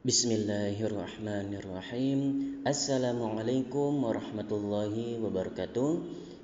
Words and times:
Bismillahirrahmanirrahim. 0.00 2.20
Assalamualaikum 2.64 4.00
warahmatullahi 4.00 5.20
wabarakatuh. 5.20 5.90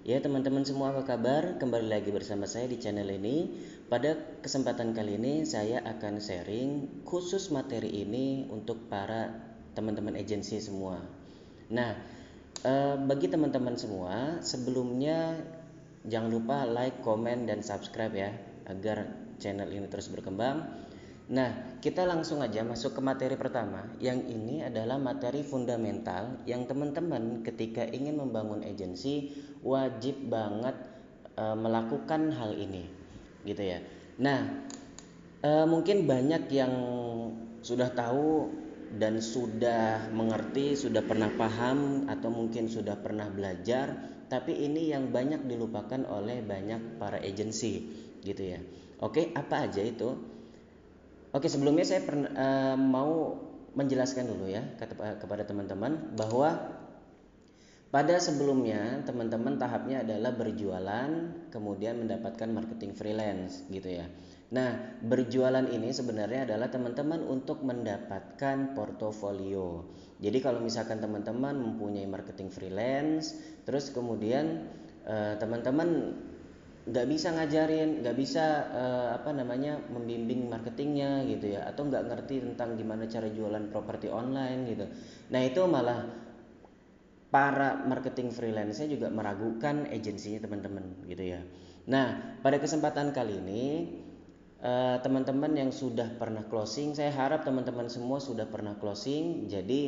Ya 0.05 0.21
teman-teman 0.21 0.69
semua 0.69 0.93
apa 0.93 1.09
kabar? 1.09 1.57
Kembali 1.57 1.89
lagi 1.89 2.13
bersama 2.13 2.45
saya 2.45 2.69
di 2.69 2.77
channel 2.77 3.09
ini. 3.09 3.49
Pada 3.89 4.13
kesempatan 4.45 4.93
kali 4.93 5.17
ini 5.17 5.49
saya 5.49 5.81
akan 5.89 6.21
sharing 6.21 7.01
khusus 7.09 7.49
materi 7.49 8.05
ini 8.05 8.45
untuk 8.53 8.93
para 8.93 9.33
teman-teman 9.73 10.21
agensi 10.21 10.61
semua. 10.61 11.01
Nah 11.73 11.97
eh, 12.61 12.97
bagi 13.09 13.33
teman-teman 13.33 13.81
semua 13.81 14.45
sebelumnya 14.45 15.33
jangan 16.05 16.29
lupa 16.29 16.69
like, 16.69 17.01
komen, 17.01 17.49
dan 17.49 17.65
subscribe 17.65 18.13
ya 18.13 18.37
Agar 18.69 19.09
channel 19.41 19.73
ini 19.73 19.89
terus 19.89 20.13
berkembang 20.13 20.86
Nah, 21.27 21.83
kita 21.83 22.07
langsung 22.07 22.39
aja 22.39 22.63
masuk 22.63 22.95
ke 22.95 23.01
materi 23.03 23.35
pertama. 23.35 23.83
Yang 23.99 24.31
ini 24.31 24.63
adalah 24.63 24.95
materi 24.95 25.43
fundamental 25.43 26.39
yang 26.47 26.71
teman-teman 26.71 27.43
ketika 27.43 27.83
ingin 27.83 28.23
membangun 28.23 28.63
agensi 28.63 29.35
wajib 29.67 30.31
banget 30.31 30.79
e, 31.35 31.45
melakukan 31.59 32.31
hal 32.31 32.55
ini, 32.55 32.87
gitu 33.43 33.59
ya. 33.59 33.83
Nah, 34.23 34.71
e, 35.43 35.51
mungkin 35.67 36.07
banyak 36.07 36.47
yang 36.55 36.75
sudah 37.59 37.91
tahu 37.91 38.47
dan 38.95 39.19
sudah 39.19 40.07
mengerti, 40.15 40.79
sudah 40.79 41.03
pernah 41.03 41.27
paham 41.35 42.07
atau 42.07 42.31
mungkin 42.31 42.71
sudah 42.71 43.03
pernah 43.03 43.27
belajar, 43.27 43.99
tapi 44.31 44.63
ini 44.63 44.95
yang 44.95 45.11
banyak 45.11 45.43
dilupakan 45.43 46.07
oleh 46.07 46.39
banyak 46.39 47.03
para 47.03 47.19
agensi, 47.19 47.83
gitu 48.23 48.43
ya. 48.47 48.63
Oke, 49.03 49.35
apa 49.35 49.67
aja 49.67 49.83
itu? 49.83 50.36
Oke, 51.37 51.53
sebelumnya 51.53 51.85
saya 51.85 52.01
pernah, 52.01 52.33
uh, 52.33 52.77
mau 52.81 53.37
menjelaskan 53.77 54.25
dulu 54.25 54.49
ya 54.49 54.65
kepada 55.21 55.45
teman-teman 55.45 56.17
bahwa 56.17 56.81
pada 57.93 58.17
sebelumnya 58.17 59.05
teman-teman 59.05 59.61
tahapnya 59.61 60.01
adalah 60.01 60.33
berjualan 60.33 61.11
kemudian 61.53 62.01
mendapatkan 62.01 62.49
marketing 62.49 62.97
freelance 62.97 63.69
gitu 63.69 64.01
ya. 64.01 64.09
Nah, 64.49 64.97
berjualan 65.05 65.69
ini 65.69 65.93
sebenarnya 65.93 66.49
adalah 66.49 66.73
teman-teman 66.73 67.21
untuk 67.29 67.61
mendapatkan 67.61 68.73
portofolio. 68.73 69.85
Jadi 70.25 70.39
kalau 70.41 70.65
misalkan 70.65 71.05
teman-teman 71.05 71.53
mempunyai 71.53 72.09
marketing 72.09 72.49
freelance, 72.49 73.37
terus 73.69 73.93
kemudian 73.93 74.73
eh, 75.05 75.35
teman-teman 75.37 76.17
nggak 76.87 77.07
bisa 77.11 77.35
ngajarin, 77.35 77.99
nggak 77.99 78.15
bisa 78.15 78.45
uh, 78.71 79.09
apa 79.19 79.35
namanya 79.35 79.75
membimbing 79.91 80.47
marketingnya 80.47 81.27
gitu 81.27 81.59
ya, 81.59 81.67
atau 81.67 81.83
nggak 81.91 82.07
ngerti 82.07 82.47
tentang 82.47 82.79
gimana 82.79 83.11
cara 83.11 83.27
jualan 83.27 83.67
properti 83.75 84.07
online 84.07 84.61
gitu. 84.71 84.87
Nah 85.35 85.41
itu 85.43 85.61
malah 85.67 86.07
para 87.27 87.83
marketing 87.91 88.31
freelance 88.31 88.87
juga 88.87 89.11
meragukan 89.11 89.91
agensinya 89.91 90.47
teman-teman 90.47 91.11
gitu 91.11 91.25
ya. 91.27 91.43
Nah 91.91 92.39
pada 92.39 92.63
kesempatan 92.63 93.11
kali 93.11 93.35
ini 93.35 93.63
uh, 94.63 95.03
teman-teman 95.03 95.59
yang 95.59 95.75
sudah 95.75 96.07
pernah 96.23 96.47
closing, 96.47 96.95
saya 96.95 97.11
harap 97.11 97.43
teman-teman 97.43 97.91
semua 97.91 98.23
sudah 98.23 98.47
pernah 98.47 98.79
closing, 98.79 99.51
jadi 99.51 99.81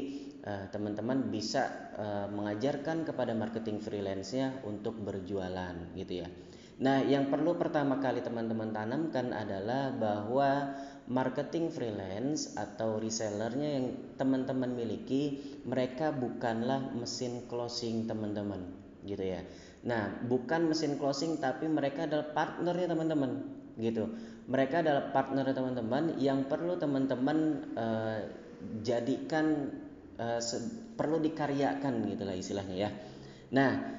uh, 0.42 0.66
teman-teman 0.74 1.30
bisa 1.30 1.94
uh, 1.94 2.26
mengajarkan 2.26 3.06
kepada 3.06 3.38
marketing 3.38 3.78
freelance-nya 3.78 4.66
untuk 4.66 4.98
berjualan 4.98 5.78
gitu 5.94 6.26
ya. 6.26 6.28
Nah, 6.78 7.02
yang 7.02 7.26
perlu 7.26 7.58
pertama 7.58 7.98
kali 7.98 8.22
teman-teman 8.22 8.70
tanamkan 8.70 9.34
adalah 9.34 9.90
bahwa 9.90 10.78
marketing 11.10 11.74
freelance 11.74 12.54
atau 12.54 13.02
resellernya 13.02 13.82
yang 13.82 13.86
teman-teman 14.14 14.70
miliki, 14.70 15.42
mereka 15.66 16.14
bukanlah 16.14 16.94
mesin 16.94 17.42
closing 17.50 18.06
teman-teman, 18.06 18.62
gitu 19.02 19.26
ya. 19.26 19.42
Nah, 19.82 20.22
bukan 20.30 20.70
mesin 20.70 21.02
closing 21.02 21.42
tapi 21.42 21.66
mereka 21.66 22.06
adalah 22.06 22.30
partnernya 22.30 22.94
teman-teman, 22.94 23.30
gitu. 23.74 24.14
Mereka 24.46 24.86
adalah 24.86 25.10
partner 25.10 25.50
teman-teman 25.50 26.14
yang 26.22 26.46
perlu 26.46 26.78
teman-teman 26.78 27.68
uh, 27.74 28.22
jadikan 28.86 29.74
uh, 30.22 30.38
perlu 30.94 31.18
dikaryakan 31.18 32.06
gitulah 32.06 32.38
istilahnya 32.38 32.76
ya. 32.86 32.90
Nah, 33.50 33.97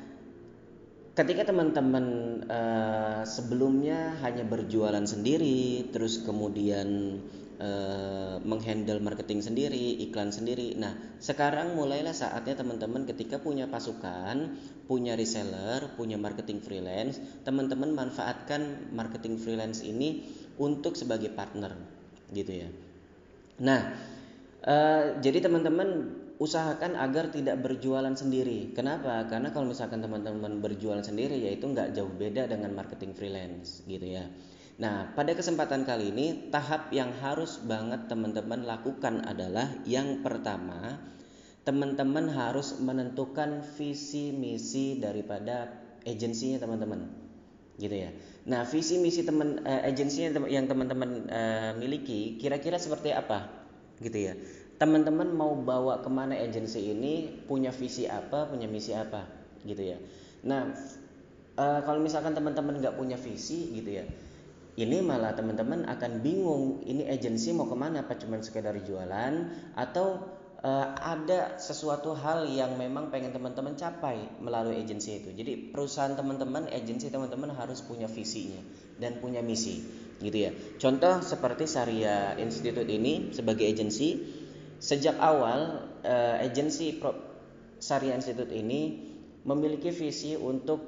ketika 1.20 1.52
teman-teman 1.52 2.06
uh, 2.48 3.28
sebelumnya 3.28 4.16
hanya 4.24 4.48
berjualan 4.48 5.04
sendiri, 5.04 5.92
terus 5.92 6.24
kemudian 6.24 7.20
uh, 7.60 8.40
menghandle 8.48 9.04
marketing 9.04 9.44
sendiri, 9.44 10.00
iklan 10.08 10.32
sendiri. 10.32 10.80
Nah, 10.80 10.96
sekarang 11.20 11.76
mulailah 11.76 12.16
saatnya 12.16 12.56
teman-teman 12.64 13.04
ketika 13.04 13.36
punya 13.36 13.68
pasukan, 13.68 14.56
punya 14.88 15.20
reseller, 15.20 15.92
punya 16.00 16.16
marketing 16.16 16.64
freelance, 16.64 17.20
teman-teman 17.44 17.92
manfaatkan 17.92 18.88
marketing 18.96 19.36
freelance 19.44 19.84
ini 19.84 20.24
untuk 20.56 20.96
sebagai 20.96 21.36
partner, 21.36 21.76
gitu 22.32 22.64
ya. 22.64 22.70
Nah, 23.60 23.92
uh, 24.64 25.20
jadi 25.20 25.44
teman-teman 25.44 26.19
usahakan 26.40 26.96
agar 26.96 27.36
tidak 27.36 27.60
berjualan 27.60 28.16
sendiri. 28.16 28.72
Kenapa? 28.72 29.28
Karena 29.28 29.52
kalau 29.52 29.68
misalkan 29.68 30.00
teman-teman 30.00 30.64
berjualan 30.64 31.04
sendiri 31.04 31.36
yaitu 31.36 31.68
nggak 31.68 31.92
jauh 31.92 32.10
beda 32.10 32.48
dengan 32.48 32.72
marketing 32.72 33.12
freelance 33.12 33.84
gitu 33.84 34.08
ya. 34.08 34.32
Nah, 34.80 35.12
pada 35.12 35.36
kesempatan 35.36 35.84
kali 35.84 36.16
ini 36.16 36.48
tahap 36.48 36.96
yang 36.96 37.12
harus 37.20 37.60
banget 37.60 38.08
teman-teman 38.08 38.64
lakukan 38.64 39.28
adalah 39.28 39.68
yang 39.84 40.24
pertama, 40.24 40.96
teman-teman 41.68 42.32
harus 42.32 42.80
menentukan 42.80 43.60
visi 43.76 44.32
misi 44.32 44.96
daripada 44.96 45.76
agensinya 46.08 46.64
teman-teman. 46.64 47.12
Gitu 47.76 47.92
ya. 47.92 48.16
Nah, 48.48 48.64
visi 48.64 48.96
misi 49.04 49.28
teman 49.28 49.60
uh, 49.68 49.84
agensinya 49.84 50.48
yang 50.48 50.72
teman-teman 50.72 51.28
uh, 51.28 51.72
miliki 51.76 52.40
kira-kira 52.40 52.80
seperti 52.80 53.12
apa? 53.12 53.52
Gitu 54.00 54.32
ya 54.32 54.40
teman-teman 54.80 55.30
mau 55.36 55.54
bawa 55.60 56.00
ke 56.00 56.10
mana 56.10 56.40
agensi 56.40 56.80
ini 56.80 57.44
punya 57.46 57.70
visi 57.76 58.08
apa 58.08 58.48
punya 58.48 58.66
misi 58.66 58.96
apa 58.96 59.28
gitu 59.68 59.84
ya. 59.84 59.98
Nah 60.48 60.72
e, 61.60 61.66
kalau 61.84 62.00
misalkan 62.00 62.32
teman-teman 62.32 62.80
nggak 62.80 62.96
punya 62.96 63.20
visi 63.20 63.76
gitu 63.76 64.00
ya 64.00 64.08
ini 64.80 65.04
malah 65.04 65.36
teman-teman 65.36 65.84
akan 65.92 66.24
bingung 66.24 66.80
ini 66.88 67.04
agensi 67.12 67.52
mau 67.52 67.68
ke 67.68 67.76
mana 67.76 68.08
apa 68.08 68.16
cuma 68.16 68.40
sekedar 68.40 68.72
jualan 68.80 69.34
atau 69.76 70.24
e, 70.64 70.72
ada 70.96 71.60
sesuatu 71.60 72.16
hal 72.16 72.48
yang 72.48 72.80
memang 72.80 73.12
pengen 73.12 73.36
teman-teman 73.36 73.76
capai 73.76 74.32
melalui 74.40 74.80
agensi 74.80 75.20
itu. 75.20 75.36
Jadi 75.36 75.76
perusahaan 75.76 76.16
teman-teman 76.16 76.72
agensi 76.72 77.12
teman-teman 77.12 77.52
harus 77.52 77.84
punya 77.84 78.08
visinya 78.08 78.64
dan 78.96 79.20
punya 79.20 79.44
misi 79.44 79.84
gitu 80.24 80.38
ya. 80.48 80.52
Contoh 80.80 81.24
seperti 81.24 81.68
Syariah 81.68 82.40
Institute 82.40 82.88
ini 82.88 83.36
sebagai 83.36 83.68
agensi 83.68 84.39
Sejak 84.80 85.20
awal 85.20 85.92
uh, 86.08 86.40
agensi 86.40 86.96
Pro 86.96 87.12
Syariah 87.80 88.16
Institute 88.16 88.52
ini 88.56 89.12
memiliki 89.44 89.92
visi 89.92 90.36
untuk 90.36 90.80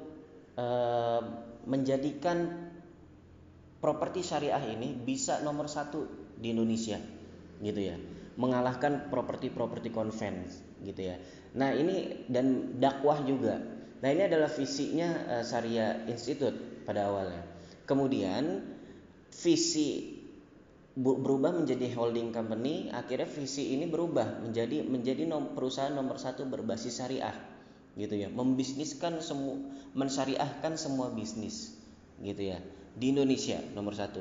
uh, 0.56 1.20
menjadikan 1.68 2.68
properti 3.80 4.24
syariah 4.24 4.60
ini 4.72 4.96
bisa 4.96 5.40
nomor 5.44 5.68
satu 5.68 6.06
di 6.38 6.52
Indonesia, 6.52 7.00
gitu 7.60 7.80
ya, 7.80 7.96
mengalahkan 8.36 9.08
properti-properti 9.08 9.92
konven, 9.92 10.46
gitu 10.84 11.00
ya. 11.12 11.16
Nah 11.56 11.72
ini 11.76 12.28
dan 12.32 12.78
dakwah 12.80 13.20
juga. 13.24 13.60
Nah 14.02 14.08
ini 14.08 14.22
adalah 14.24 14.48
visinya 14.48 15.38
uh, 15.38 15.44
Syariah 15.44 16.08
Institute 16.08 16.84
pada 16.88 17.12
awalnya. 17.12 17.44
Kemudian 17.84 18.62
visi 19.32 20.21
berubah 20.92 21.56
menjadi 21.56 21.88
holding 21.96 22.36
company 22.36 22.92
akhirnya 22.92 23.24
visi 23.24 23.72
ini 23.72 23.88
berubah 23.88 24.44
menjadi 24.44 24.84
menjadi 24.84 25.24
nom, 25.24 25.56
perusahaan 25.56 25.92
nomor 25.92 26.20
satu 26.20 26.44
berbasis 26.44 27.00
syariah 27.00 27.32
gitu 27.96 28.12
ya. 28.16 28.28
Membisniskan 28.28 29.24
semua 29.24 29.56
mensyariahkan 29.96 30.76
semua 30.76 31.08
bisnis 31.12 31.76
gitu 32.20 32.52
ya 32.52 32.60
di 32.92 33.12
Indonesia 33.12 33.56
nomor 33.72 33.96
satu. 33.96 34.20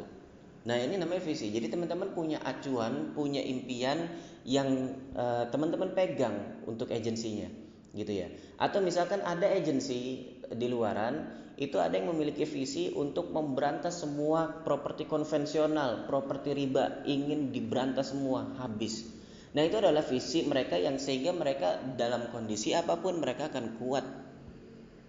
Nah 0.62 0.78
ini 0.78 0.96
namanya 0.96 1.26
visi. 1.26 1.50
Jadi 1.50 1.74
teman-teman 1.74 2.14
punya 2.14 2.40
acuan 2.46 3.12
punya 3.18 3.42
impian 3.42 4.08
yang 4.48 4.96
uh, 5.18 5.50
teman-teman 5.50 5.92
pegang 5.92 6.64
untuk 6.70 6.94
agensinya 6.94 7.50
gitu 7.92 8.12
ya. 8.16 8.32
Atau 8.56 8.80
misalkan 8.80 9.20
ada 9.26 9.50
agensi 9.52 10.24
di 10.52 10.68
luaran 10.72 11.28
itu 11.62 11.78
ada 11.78 11.94
yang 11.94 12.10
memiliki 12.10 12.42
visi 12.42 12.90
untuk 12.90 13.30
memberantas 13.30 14.02
semua 14.02 14.50
properti 14.66 15.06
konvensional, 15.06 16.10
properti 16.10 16.58
riba, 16.58 17.06
ingin 17.06 17.54
diberantas 17.54 18.10
semua 18.18 18.50
habis. 18.58 19.06
Nah, 19.54 19.62
itu 19.62 19.78
adalah 19.78 20.02
visi 20.02 20.42
mereka 20.50 20.82
yang 20.82 20.98
sehingga 20.98 21.30
mereka 21.38 21.78
dalam 22.02 22.34
kondisi 22.34 22.74
apa 22.74 22.98
pun 22.98 23.22
mereka 23.22 23.54
akan 23.54 23.78
kuat. 23.78 24.06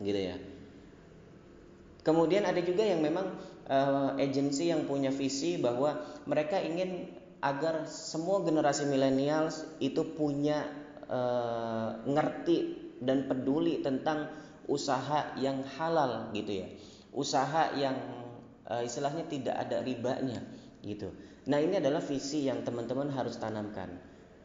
Gitu 0.05 0.21
ya. 0.21 0.37
Kemudian 2.05 2.45
ada 2.45 2.61
juga 2.61 2.85
yang 2.85 3.01
memang 3.01 3.33
uh, 3.73 4.13
agensi 4.21 4.69
yang 4.69 4.85
punya 4.85 5.09
visi 5.09 5.57
bahwa 5.57 6.05
mereka 6.29 6.61
ingin 6.61 7.17
agar 7.41 7.89
semua 7.89 8.45
generasi 8.45 8.85
milenial 8.93 9.49
itu 9.81 10.05
punya 10.05 10.69
uh, 11.09 11.97
ngerti 12.05 12.77
dan 13.01 13.25
peduli 13.25 13.81
tentang 13.81 14.29
usaha 14.69 15.35
yang 15.39 15.63
halal 15.79 16.31
gitu 16.35 16.63
ya. 16.65 16.69
Usaha 17.13 17.77
yang 17.77 17.97
uh, 18.67 18.83
istilahnya 18.83 19.27
tidak 19.29 19.57
ada 19.57 19.85
ribanya 19.85 20.41
gitu. 20.83 21.13
Nah 21.47 21.59
ini 21.59 21.79
adalah 21.79 22.03
visi 22.03 22.47
yang 22.47 22.63
teman-teman 22.63 23.11
harus 23.11 23.39
tanamkan 23.39 23.91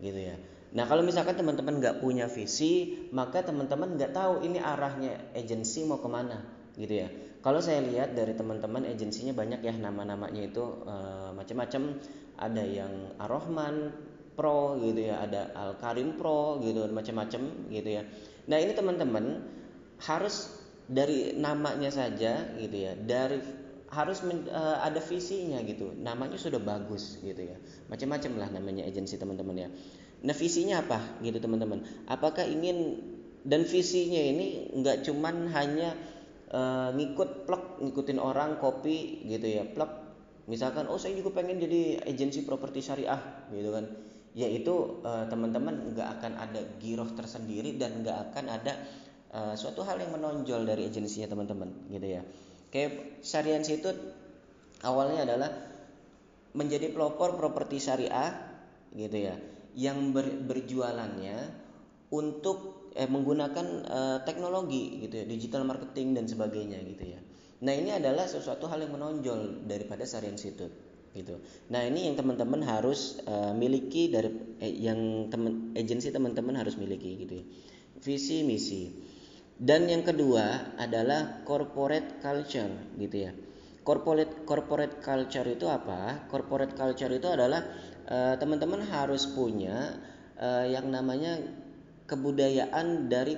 gitu 0.01 0.17
ya. 0.17 0.35
Nah 0.73 0.83
kalau 0.85 1.01
misalkan 1.05 1.37
teman-teman 1.37 1.79
nggak 1.79 2.03
punya 2.03 2.27
visi 2.27 3.07
maka 3.15 3.41
teman-teman 3.45 3.95
nggak 3.95 4.11
tahu 4.13 4.43
ini 4.43 4.59
arahnya 4.59 5.33
agensi 5.33 5.87
mau 5.87 6.01
ke 6.01 6.09
mana 6.09 6.43
gitu 6.77 7.05
ya. 7.05 7.09
Kalau 7.41 7.63
saya 7.63 7.79
lihat 7.79 8.17
dari 8.17 8.35
teman-teman 8.35 8.83
agensinya 8.83 9.31
banyak 9.31 9.63
ya 9.63 9.73
nama-namanya 9.77 10.41
itu 10.51 10.63
uh, 10.83 11.31
macam-macam. 11.31 11.95
Ada 12.37 12.63
yang 12.69 12.93
Ar-Rahman 13.17 13.89
Pro 14.37 14.77
gitu 14.77 15.09
ya 15.09 15.25
ada 15.25 15.49
Al 15.57 15.73
Karim 15.81 16.13
Pro 16.21 16.61
gitu 16.61 16.85
macam-macam 16.93 17.73
gitu 17.73 17.89
ya. 17.89 18.05
Nah 18.45 18.57
ini 18.61 18.77
teman-teman 18.77 19.41
harus 20.01 20.53
dari 20.87 21.35
namanya 21.35 21.91
saja 21.91 22.47
gitu 22.55 22.77
ya 22.79 22.95
dari 22.95 23.43
harus 23.87 24.19
men, 24.23 24.47
uh, 24.51 24.83
ada 24.83 24.99
visinya 24.99 25.63
gitu. 25.63 25.95
Namanya 25.95 26.35
sudah 26.35 26.59
bagus 26.59 27.19
gitu 27.23 27.39
ya. 27.39 27.55
Macam-macam 27.87 28.31
lah 28.35 28.49
namanya 28.51 28.83
agensi 28.83 29.15
teman-teman 29.15 29.55
ya. 29.55 29.69
Nah 30.27 30.35
visinya 30.35 30.83
apa 30.83 30.99
gitu 31.23 31.39
teman-teman? 31.39 31.87
Apakah 32.11 32.43
ingin 32.43 32.99
dan 33.47 33.63
visinya 33.63 34.19
ini 34.19 34.75
nggak 34.75 35.07
cuman 35.07 35.47
hanya 35.55 35.95
uh, 36.51 36.91
ngikut 36.91 37.47
plek 37.47 37.79
ngikutin 37.79 38.19
orang 38.19 38.59
kopi 38.59 39.23
gitu 39.23 39.47
ya 39.47 39.63
plek. 39.63 39.91
Misalkan 40.47 40.87
oh 40.91 40.99
saya 40.99 41.15
juga 41.15 41.39
pengen 41.39 41.59
jadi 41.59 42.03
agensi 42.07 42.43
properti 42.43 42.83
syariah 42.83 43.19
gitu 43.55 43.71
kan. 43.71 43.87
Ya 44.35 44.51
itu 44.51 44.99
uh, 45.01 45.25
teman-teman 45.31 45.95
nggak 45.95 46.07
akan 46.19 46.33
ada 46.35 46.61
giroh 46.83 47.07
tersendiri 47.15 47.79
dan 47.79 48.03
nggak 48.03 48.31
akan 48.31 48.45
ada 48.51 48.75
uh, 49.37 49.53
suatu 49.53 49.85
hal 49.85 50.01
yang 50.01 50.17
menonjol 50.17 50.65
dari 50.65 50.89
agensinya 50.89 51.29
teman-teman 51.29 51.69
gitu 51.93 52.07
ya 52.17 52.25
kayak 52.73 53.21
syariah 53.21 53.61
itu 53.61 53.93
awalnya 54.81 55.29
adalah 55.29 55.51
menjadi 56.57 56.89
pelopor 56.89 57.37
properti 57.37 57.77
syariah 57.77 58.33
gitu 58.97 59.29
ya 59.29 59.37
yang 59.77 60.09
ber, 60.09 60.25
berjualannya 60.25 61.37
untuk 62.09 62.89
eh, 62.97 63.05
menggunakan 63.05 63.67
eh, 63.85 64.17
teknologi 64.25 65.05
gitu 65.05 65.21
ya 65.21 65.25
digital 65.29 65.69
marketing 65.69 66.17
dan 66.17 66.25
sebagainya 66.25 66.81
gitu 66.81 67.05
ya 67.13 67.21
Nah 67.57 67.73
ini 67.73 67.89
adalah 67.89 68.29
sesuatu 68.29 68.69
hal 68.69 68.85
yang 68.85 68.93
menonjol 68.93 69.65
daripada 69.65 70.05
Syariah 70.05 70.37
Institute 70.37 70.73
gitu. 71.17 71.41
Nah 71.73 71.81
ini 71.81 72.05
yang 72.05 72.13
teman-teman 72.13 72.61
harus 72.61 73.17
uh, 73.25 73.49
miliki 73.57 74.13
dari 74.13 74.29
eh, 74.61 74.69
yang 74.77 75.31
teman 75.33 75.73
agensi 75.73 76.13
teman-teman 76.13 76.53
harus 76.53 76.77
miliki 76.77 77.25
gitu 77.25 77.33
ya. 77.41 77.45
Visi 77.97 78.45
misi. 78.45 79.06
Dan 79.57 79.89
yang 79.89 80.05
kedua 80.05 80.77
adalah 80.77 81.41
corporate 81.41 82.21
culture 82.21 82.69
gitu 83.01 83.17
ya. 83.25 83.33
Corporate 83.81 84.45
corporate 84.45 85.01
culture 85.01 85.47
itu 85.49 85.65
apa? 85.65 86.29
Corporate 86.29 86.77
culture 86.77 87.09
itu 87.09 87.25
adalah 87.25 87.65
uh, 88.05 88.37
teman-teman 88.37 88.85
harus 88.85 89.25
punya 89.25 89.97
uh, 90.37 90.61
yang 90.69 90.93
namanya 90.93 91.41
kebudayaan 92.05 93.09
dari 93.09 93.33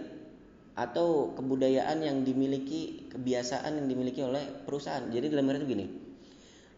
atau 0.76 1.36
kebudayaan 1.36 2.04
yang 2.04 2.24
dimiliki 2.28 3.08
kebiasaan 3.12 3.80
yang 3.80 3.88
dimiliki 3.88 4.20
oleh 4.20 4.44
perusahaan. 4.68 5.08
Jadi 5.08 5.32
dalam 5.32 5.48
arti 5.52 5.64
begini. 5.64 5.86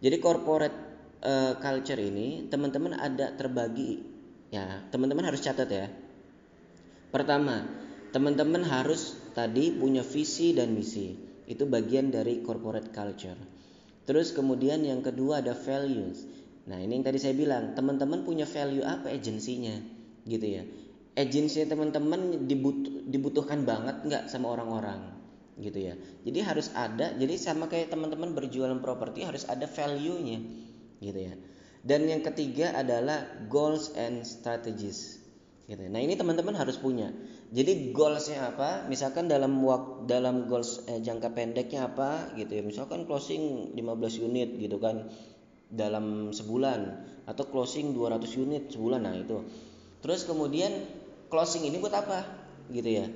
Jadi 0.01 0.17
corporate 0.21 0.77
uh, 1.25 1.53
culture 1.57 1.97
ini 1.97 2.45
teman-teman 2.45 2.93
ada 2.93 3.33
terbagi 3.33 4.01
ya. 4.53 4.85
Teman-teman 4.89 5.25
harus 5.29 5.41
catat 5.41 5.69
ya. 5.69 5.89
Pertama, 7.09 7.65
teman-teman 8.09 8.65
harus 8.65 9.20
tadi 9.31 9.73
punya 9.75 10.03
visi 10.05 10.53
dan 10.55 10.75
misi. 10.75 11.15
Itu 11.47 11.67
bagian 11.67 12.13
dari 12.13 12.39
corporate 12.45 12.95
culture. 12.95 13.37
Terus 14.07 14.31
kemudian 14.31 14.81
yang 14.81 15.03
kedua 15.03 15.43
ada 15.43 15.53
values. 15.53 16.23
Nah, 16.69 16.77
ini 16.77 17.01
yang 17.01 17.05
tadi 17.05 17.17
saya 17.17 17.33
bilang, 17.33 17.73
teman-teman 17.73 18.21
punya 18.21 18.45
value 18.45 18.85
apa 18.85 19.09
agensinya? 19.09 19.73
Gitu 20.23 20.47
ya. 20.47 20.63
Agensi 21.17 21.65
teman-teman 21.67 22.47
dibutuh, 22.47 23.03
dibutuhkan 23.09 23.67
banget 23.67 24.05
nggak 24.05 24.23
sama 24.31 24.53
orang-orang? 24.53 25.11
Gitu 25.59 25.91
ya. 25.91 25.93
Jadi 26.23 26.39
harus 26.39 26.71
ada 26.71 27.11
jadi 27.17 27.35
sama 27.35 27.67
kayak 27.67 27.91
teman-teman 27.91 28.31
berjualan 28.31 28.79
properti 28.79 29.27
harus 29.27 29.43
ada 29.49 29.67
value-nya. 29.67 30.39
Gitu 31.01 31.19
ya. 31.19 31.35
Dan 31.81 32.05
yang 32.05 32.21
ketiga 32.21 32.77
adalah 32.77 33.25
goals 33.49 33.91
and 33.97 34.21
strategies. 34.23 35.21
Gitu 35.65 35.87
nah 35.87 36.03
ini 36.03 36.19
teman-teman 36.19 36.57
harus 36.57 36.75
punya 36.75 37.15
jadi 37.51 37.91
goalsnya 37.91 38.55
apa? 38.55 38.87
Misalkan 38.87 39.27
dalam 39.27 39.59
waktu 39.67 40.07
dalam 40.07 40.47
goals 40.47 40.87
eh, 40.87 41.03
jangka 41.03 41.35
pendeknya 41.35 41.91
apa 41.91 42.31
gitu 42.39 42.47
ya? 42.47 42.63
Misalkan 42.63 43.03
closing 43.03 43.75
15 43.75 44.23
unit 44.23 44.55
gitu 44.55 44.79
kan 44.79 45.11
dalam 45.67 46.31
sebulan. 46.31 47.11
Atau 47.27 47.51
closing 47.51 47.91
200 47.91 48.23
unit 48.39 48.63
sebulan 48.71 49.03
nah 49.03 49.11
itu. 49.11 49.43
Terus 49.99 50.23
kemudian 50.23 50.71
closing 51.27 51.67
ini 51.67 51.75
buat 51.83 51.91
apa? 51.91 52.23
Gitu 52.71 52.87
ya. 52.87 53.11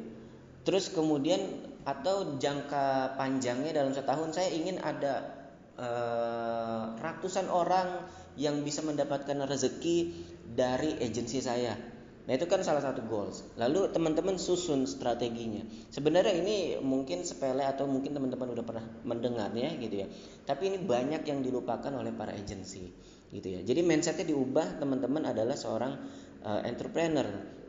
Terus 0.68 0.92
kemudian 0.92 1.40
atau 1.88 2.36
jangka 2.36 3.16
panjangnya 3.16 3.72
dalam 3.72 3.96
setahun 3.96 4.36
saya 4.36 4.52
ingin 4.52 4.84
ada 4.84 5.32
uh, 5.80 6.92
ratusan 7.00 7.48
orang 7.48 8.04
yang 8.36 8.68
bisa 8.68 8.84
mendapatkan 8.84 9.48
rezeki 9.48 10.12
dari 10.44 11.00
agensi 11.00 11.40
saya 11.40 11.95
Nah 12.26 12.34
itu 12.34 12.46
kan 12.50 12.66
salah 12.66 12.82
satu 12.82 13.06
goals. 13.06 13.46
Lalu 13.58 13.94
teman-teman 13.94 14.42
susun 14.42 14.90
strateginya. 14.90 15.62
Sebenarnya 15.94 16.34
ini 16.34 16.58
mungkin 16.82 17.22
sepele 17.22 17.62
atau 17.62 17.86
mungkin 17.86 18.18
teman-teman 18.18 18.54
udah 18.58 18.66
pernah 18.66 18.86
mendengarnya 19.06 19.78
gitu 19.78 20.06
ya. 20.06 20.08
Tapi 20.46 20.74
ini 20.74 20.78
banyak 20.82 21.22
yang 21.26 21.46
dilupakan 21.46 21.94
oleh 21.94 22.10
para 22.14 22.34
agensi 22.34 22.90
gitu 23.30 23.48
ya. 23.48 23.62
Jadi 23.62 23.86
mindsetnya 23.86 24.26
diubah 24.34 24.82
teman-teman 24.82 25.30
adalah 25.30 25.54
seorang 25.54 25.94
uh, 26.42 26.62
entrepreneur 26.66 27.26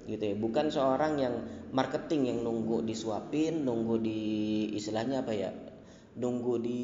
gitu 0.06 0.22
ya 0.22 0.34
bukan 0.38 0.70
seorang 0.70 1.18
yang 1.18 1.34
marketing 1.74 2.30
yang 2.30 2.38
nunggu 2.46 2.86
disuapin 2.86 3.66
nunggu 3.66 3.98
di 3.98 4.22
istilahnya 4.78 5.26
apa 5.26 5.34
ya 5.34 5.50
nunggu 6.14 6.62
di 6.62 6.82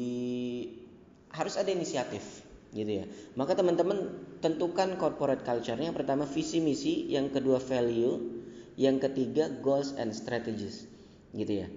harus 1.31 1.55
ada 1.55 1.71
inisiatif 1.71 2.43
gitu 2.75 2.99
ya 3.01 3.05
maka 3.39 3.55
teman-teman 3.55 4.11
tentukan 4.43 4.99
corporate 4.99 5.47
culture-nya. 5.47 5.87
Yang 5.89 6.03
pertama 6.03 6.27
visi 6.27 6.59
misi. 6.59 7.07
Yang 7.07 7.39
kedua 7.39 7.63
value. 7.63 8.43
Yang 8.75 9.09
ketiga 9.09 9.47
goals 9.63 9.95
and 9.95 10.11
strategies. 10.11 10.83
Gitu 11.31 11.63
ya. 11.63 11.67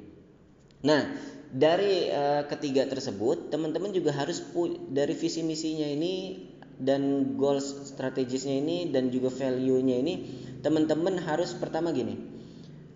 Nah 0.83 1.15
dari 1.47 2.11
uh, 2.11 2.43
ketiga 2.51 2.91
tersebut 2.91 3.55
teman-teman 3.55 3.95
juga 3.95 4.11
harus 4.11 4.43
dari 4.91 5.15
visi 5.15 5.47
misinya 5.47 5.87
ini 5.87 6.43
dan 6.77 7.33
goals 7.41 7.89
strategisnya 7.89 8.61
ini 8.61 8.93
dan 8.93 9.09
juga 9.09 9.33
value-nya 9.33 9.97
ini 9.97 10.15
teman-teman 10.61 11.17
harus 11.23 11.57
pertama 11.57 11.95
gini 11.95 12.21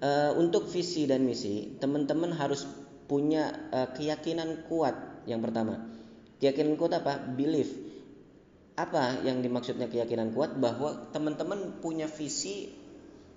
uh, 0.05 0.37
untuk 0.37 0.69
visi 0.69 1.09
dan 1.09 1.25
misi 1.25 1.79
teman-teman 1.81 2.37
harus 2.37 2.69
punya 3.09 3.51
uh, 3.73 3.89
keyakinan 3.95 4.67
kuat. 4.69 5.25
Yang 5.25 5.41
pertama 5.49 5.75
keyakinan 6.43 6.75
kuat 6.77 6.93
apa? 7.01 7.23
Belief 7.23 7.90
apa 8.87 9.21
yang 9.27 9.45
dimaksudnya 9.45 9.87
keyakinan 9.91 10.33
kuat? 10.33 10.57
Bahwa 10.57 11.11
teman-teman 11.13 11.81
punya 11.85 12.09
visi 12.09 12.73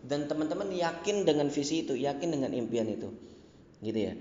dan 0.04 0.28
teman-teman 0.28 0.68
yakin 0.72 1.24
dengan 1.24 1.48
visi 1.48 1.88
itu 1.88 1.96
yakin 1.96 2.30
dengan 2.32 2.52
impian 2.52 2.88
itu. 2.88 3.10
Gitu 3.84 4.00
ya. 4.00 4.14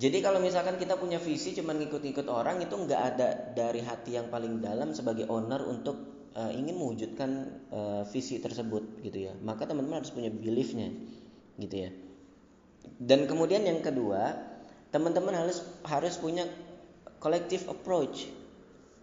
Jadi 0.00 0.18
kalau 0.24 0.40
misalkan 0.40 0.80
kita 0.80 0.96
punya 0.96 1.20
visi 1.20 1.52
cuma 1.52 1.76
ngikut-ngikut 1.76 2.24
orang 2.32 2.64
itu 2.64 2.72
nggak 2.72 3.02
ada 3.14 3.28
dari 3.52 3.84
hati 3.84 4.16
yang 4.16 4.32
paling 4.32 4.64
dalam 4.64 4.96
sebagai 4.96 5.28
owner 5.28 5.60
untuk 5.60 6.26
uh, 6.32 6.48
ingin 6.48 6.72
mewujudkan 6.78 7.30
uh, 7.68 8.02
visi 8.08 8.40
tersebut 8.40 9.04
gitu 9.04 9.28
ya. 9.28 9.36
Maka 9.44 9.68
teman-teman 9.68 10.00
harus 10.00 10.14
punya 10.14 10.32
beliefnya 10.32 10.88
gitu 11.60 11.76
ya. 11.84 11.90
Dan 12.96 13.28
kemudian 13.28 13.60
yang 13.68 13.84
kedua 13.84 14.40
teman-teman 14.88 15.36
harus 15.36 15.62
harus 15.84 16.16
punya 16.16 16.48
collective 17.20 17.68
approach 17.68 18.26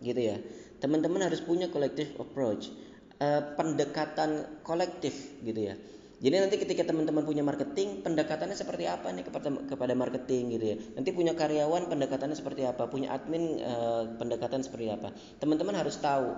gitu 0.01 0.21
ya 0.33 0.37
teman-teman 0.77 1.25
harus 1.25 1.41
punya 1.41 1.69
collective 1.69 2.13
approach 2.21 2.73
uh, 3.21 3.53
pendekatan 3.55 4.61
kolektif 4.61 5.13
gitu 5.41 5.73
ya 5.73 5.75
jadi 6.17 6.41
nanti 6.41 6.57
ketika 6.57 6.81
teman-teman 6.81 7.21
punya 7.21 7.45
marketing, 7.45 8.01
pendekatannya 8.01 8.57
seperti 8.57 8.89
apa 8.89 9.13
nih 9.13 9.21
kepada 9.21 9.53
kepada 9.69 9.93
marketing 9.93 10.49
gitu 10.57 10.65
ya. 10.73 10.75
Nanti 10.97 11.13
punya 11.13 11.37
karyawan 11.37 11.93
pendekatannya 11.93 12.33
seperti 12.33 12.65
apa, 12.65 12.89
punya 12.89 13.13
admin 13.13 13.61
uh, 13.61 14.17
pendekatan 14.17 14.65
seperti 14.65 14.89
apa. 14.89 15.13
Teman-teman 15.37 15.77
harus 15.77 15.93
tahu 16.01 16.33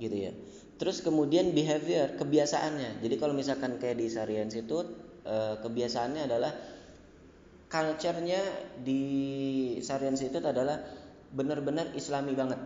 gitu 0.00 0.16
ya. 0.16 0.32
Terus 0.80 1.04
kemudian 1.04 1.52
behavior, 1.52 2.16
kebiasaannya. 2.16 3.04
Jadi 3.04 3.14
kalau 3.20 3.36
misalkan 3.36 3.76
kayak 3.76 4.00
di 4.00 4.10
Syariah 4.10 4.42
Institute, 4.42 4.88
eh, 5.22 5.54
kebiasaannya 5.62 6.26
adalah 6.26 6.50
culture-nya 7.70 8.40
di 8.82 9.02
Syariah 9.78 10.10
Institute 10.10 10.42
adalah 10.42 10.82
benar-benar 11.30 11.94
islami 11.94 12.34
banget 12.34 12.58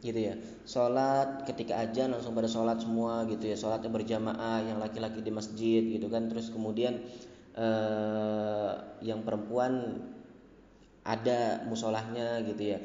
gitu 0.00 0.32
ya. 0.32 0.34
Sholat 0.66 1.44
ketika 1.48 1.80
aja 1.80 2.08
langsung 2.08 2.32
pada 2.36 2.48
sholat 2.50 2.80
semua 2.82 3.24
gitu 3.30 3.46
ya. 3.46 3.56
Sholatnya 3.56 3.90
berjamaah 3.92 4.64
yang 4.64 4.78
laki-laki 4.80 5.20
di 5.22 5.32
masjid 5.32 5.82
gitu 5.84 6.06
kan. 6.08 6.28
Terus 6.32 6.50
kemudian 6.52 7.00
eh, 7.56 8.72
yang 9.04 9.24
perempuan 9.24 10.02
ada 11.06 11.62
musolahnya 11.70 12.42
gitu 12.44 12.76
ya. 12.76 12.78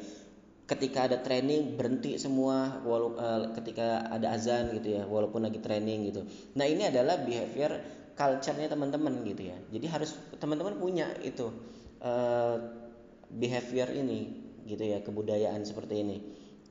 Ketika 0.62 1.10
ada 1.10 1.18
training 1.20 1.74
berhenti 1.74 2.16
semua 2.16 2.80
walau 2.86 3.18
uh, 3.18 3.50
ketika 3.60 4.08
ada 4.08 4.32
azan 4.32 4.72
gitu 4.78 4.94
ya 4.94 5.02
walaupun 5.04 5.42
lagi 5.42 5.58
training 5.58 6.08
gitu. 6.08 6.22
Nah 6.54 6.64
ini 6.64 6.86
adalah 6.86 7.18
behavior 7.20 7.82
culture-nya 8.14 8.70
teman-teman 8.70 9.26
gitu 9.26 9.52
ya. 9.52 9.58
Jadi 9.68 9.86
harus 9.90 10.16
teman-teman 10.38 10.78
punya 10.78 11.12
itu 11.20 11.50
uh, 12.00 12.56
behavior 13.28 13.90
ini 13.90 14.38
gitu 14.62 14.86
ya 14.86 15.02
kebudayaan 15.02 15.66
seperti 15.66 16.06
ini 16.06 16.16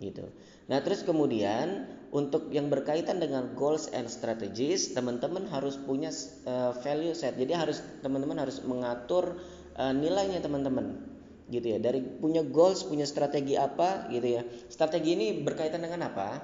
gitu. 0.01 0.25
Nah 0.67 0.81
terus 0.81 1.05
kemudian 1.05 1.85
untuk 2.11 2.49
yang 2.49 2.67
berkaitan 2.67 3.21
dengan 3.21 3.53
goals 3.53 3.87
and 3.93 4.09
strategies 4.09 4.91
teman-teman 4.97 5.47
harus 5.47 5.77
punya 5.77 6.11
uh, 6.49 6.73
value 6.81 7.13
set. 7.13 7.37
Jadi 7.37 7.53
harus 7.53 7.79
teman-teman 8.01 8.41
harus 8.41 8.59
mengatur 8.65 9.37
uh, 9.77 9.93
nilainya 9.93 10.41
teman-teman. 10.41 10.99
Gitu 11.47 11.75
ya. 11.75 11.79
Dari 11.79 12.01
punya 12.01 12.41
goals 12.41 12.83
punya 12.83 13.05
strategi 13.05 13.55
apa 13.55 14.09
gitu 14.09 14.27
ya. 14.39 14.41
Strategi 14.67 15.13
ini 15.13 15.39
berkaitan 15.39 15.83
dengan 15.83 16.09
apa? 16.09 16.41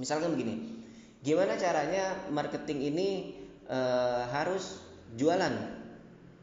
Misalkan 0.00 0.34
begini. 0.34 0.82
Gimana 1.24 1.56
caranya 1.56 2.28
marketing 2.28 2.92
ini 2.92 3.08
e, 3.64 3.78
harus 4.28 4.76
jualan? 5.16 5.56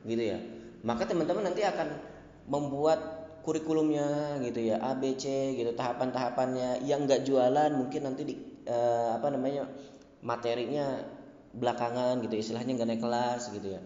Gitu 0.10 0.24
ya. 0.26 0.42
Maka 0.82 1.06
teman-teman 1.06 1.54
nanti 1.54 1.62
akan 1.62 1.94
membuat 2.50 3.21
kurikulumnya 3.42 4.38
gitu 4.46 4.62
ya 4.62 4.80
A 4.82 4.98
B 4.98 5.18
C 5.18 5.58
gitu 5.58 5.74
tahapan-tahapannya. 5.74 6.86
Yang 6.86 7.00
nggak 7.06 7.22
jualan 7.28 7.72
mungkin 7.74 8.02
nanti 8.06 8.22
di 8.26 8.36
e, 8.66 8.78
apa 9.18 9.28
namanya 9.34 9.68
materinya 10.22 11.02
belakangan 11.52 12.24
gitu 12.24 12.40
istilahnya 12.40 12.80
nggak 12.80 12.90
naik 12.96 13.04
kelas 13.04 13.52
gitu 13.52 13.76
ya. 13.76 13.82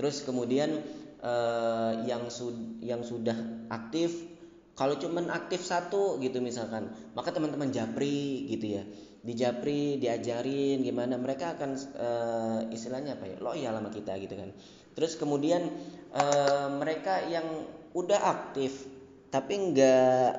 Terus 0.00 0.24
kemudian 0.24 0.80
uh, 1.20 1.92
yang 2.08 2.32
sud 2.32 2.80
yang 2.80 3.04
sudah 3.04 3.36
aktif 3.68 4.24
kalau 4.72 4.96
cuman 4.96 5.28
aktif 5.28 5.60
satu 5.60 6.16
gitu 6.24 6.40
misalkan 6.40 6.88
maka 7.12 7.36
teman-teman 7.36 7.68
japri 7.68 8.48
gitu 8.48 8.80
ya. 8.80 8.88
Di 9.20 9.36
japri 9.36 10.00
diajarin 10.00 10.80
gimana 10.80 11.20
mereka 11.20 11.52
akan 11.52 11.70
uh, 12.00 12.60
istilahnya 12.72 13.20
apa 13.20 13.28
ya 13.28 13.36
loyal 13.44 13.76
sama 13.76 13.92
kita 13.92 14.16
gitu 14.16 14.32
kan. 14.40 14.56
Terus 14.96 15.20
kemudian 15.20 15.68
uh, 16.16 16.72
mereka 16.80 17.20
yang 17.28 17.44
udah 17.92 18.16
aktif 18.16 18.88
tapi 19.30 19.54
nggak 19.72 20.30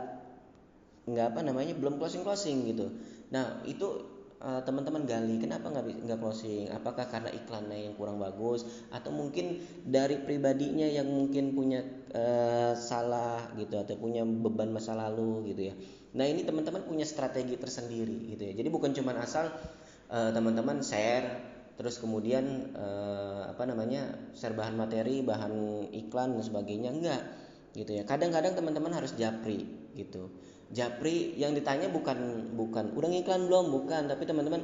nggak 1.12 1.28
apa 1.34 1.40
namanya 1.42 1.74
belum 1.76 1.98
closing 1.98 2.22
closing 2.22 2.68
gitu. 2.70 2.92
Nah 3.32 3.64
itu 3.66 4.12
Eh, 4.42 4.62
teman-teman 4.66 5.06
gali 5.06 5.38
kenapa 5.38 5.70
nggak 5.70 6.02
nggak 6.02 6.18
closing? 6.18 6.66
Apakah 6.74 7.06
karena 7.06 7.30
iklannya 7.30 7.86
yang 7.86 7.94
kurang 7.94 8.18
bagus? 8.18 8.66
Atau 8.90 9.14
mungkin 9.14 9.62
dari 9.86 10.18
pribadinya 10.18 10.90
yang 10.90 11.06
mungkin 11.06 11.54
punya 11.54 11.86
uh, 12.10 12.74
salah 12.74 13.54
gitu 13.54 13.78
atau 13.78 14.02
punya 14.02 14.26
beban 14.26 14.74
masa 14.74 14.98
lalu 14.98 15.54
gitu 15.54 15.70
ya. 15.70 15.78
Nah 16.18 16.26
ini 16.26 16.42
teman-teman 16.42 16.82
punya 16.90 17.06
strategi 17.06 17.54
tersendiri 17.54 18.34
gitu 18.34 18.50
ya. 18.50 18.54
Jadi 18.58 18.70
bukan 18.74 18.98
cuma 18.98 19.14
asal 19.22 19.46
uh, 20.10 20.34
teman-teman 20.34 20.82
share 20.82 21.54
terus 21.78 22.02
kemudian 22.02 22.74
uh, 22.74 23.46
apa 23.46 23.70
namanya 23.70 24.10
share 24.34 24.58
bahan 24.58 24.74
materi 24.74 25.22
bahan 25.22 25.86
iklan 25.94 26.34
dan 26.34 26.42
sebagainya. 26.42 26.90
Enggak 26.90 27.22
gitu 27.76 27.92
ya. 27.96 28.04
Kadang-kadang 28.04 28.56
teman-teman 28.56 28.92
harus 28.92 29.16
japri 29.16 29.68
gitu. 29.96 30.32
Japri 30.72 31.36
yang 31.36 31.52
ditanya 31.52 31.92
bukan 31.92 32.52
bukan 32.56 32.96
udah 32.96 33.10
ngiklan 33.12 33.48
belum? 33.48 33.66
Bukan 33.72 34.08
tapi 34.08 34.24
teman-teman 34.24 34.64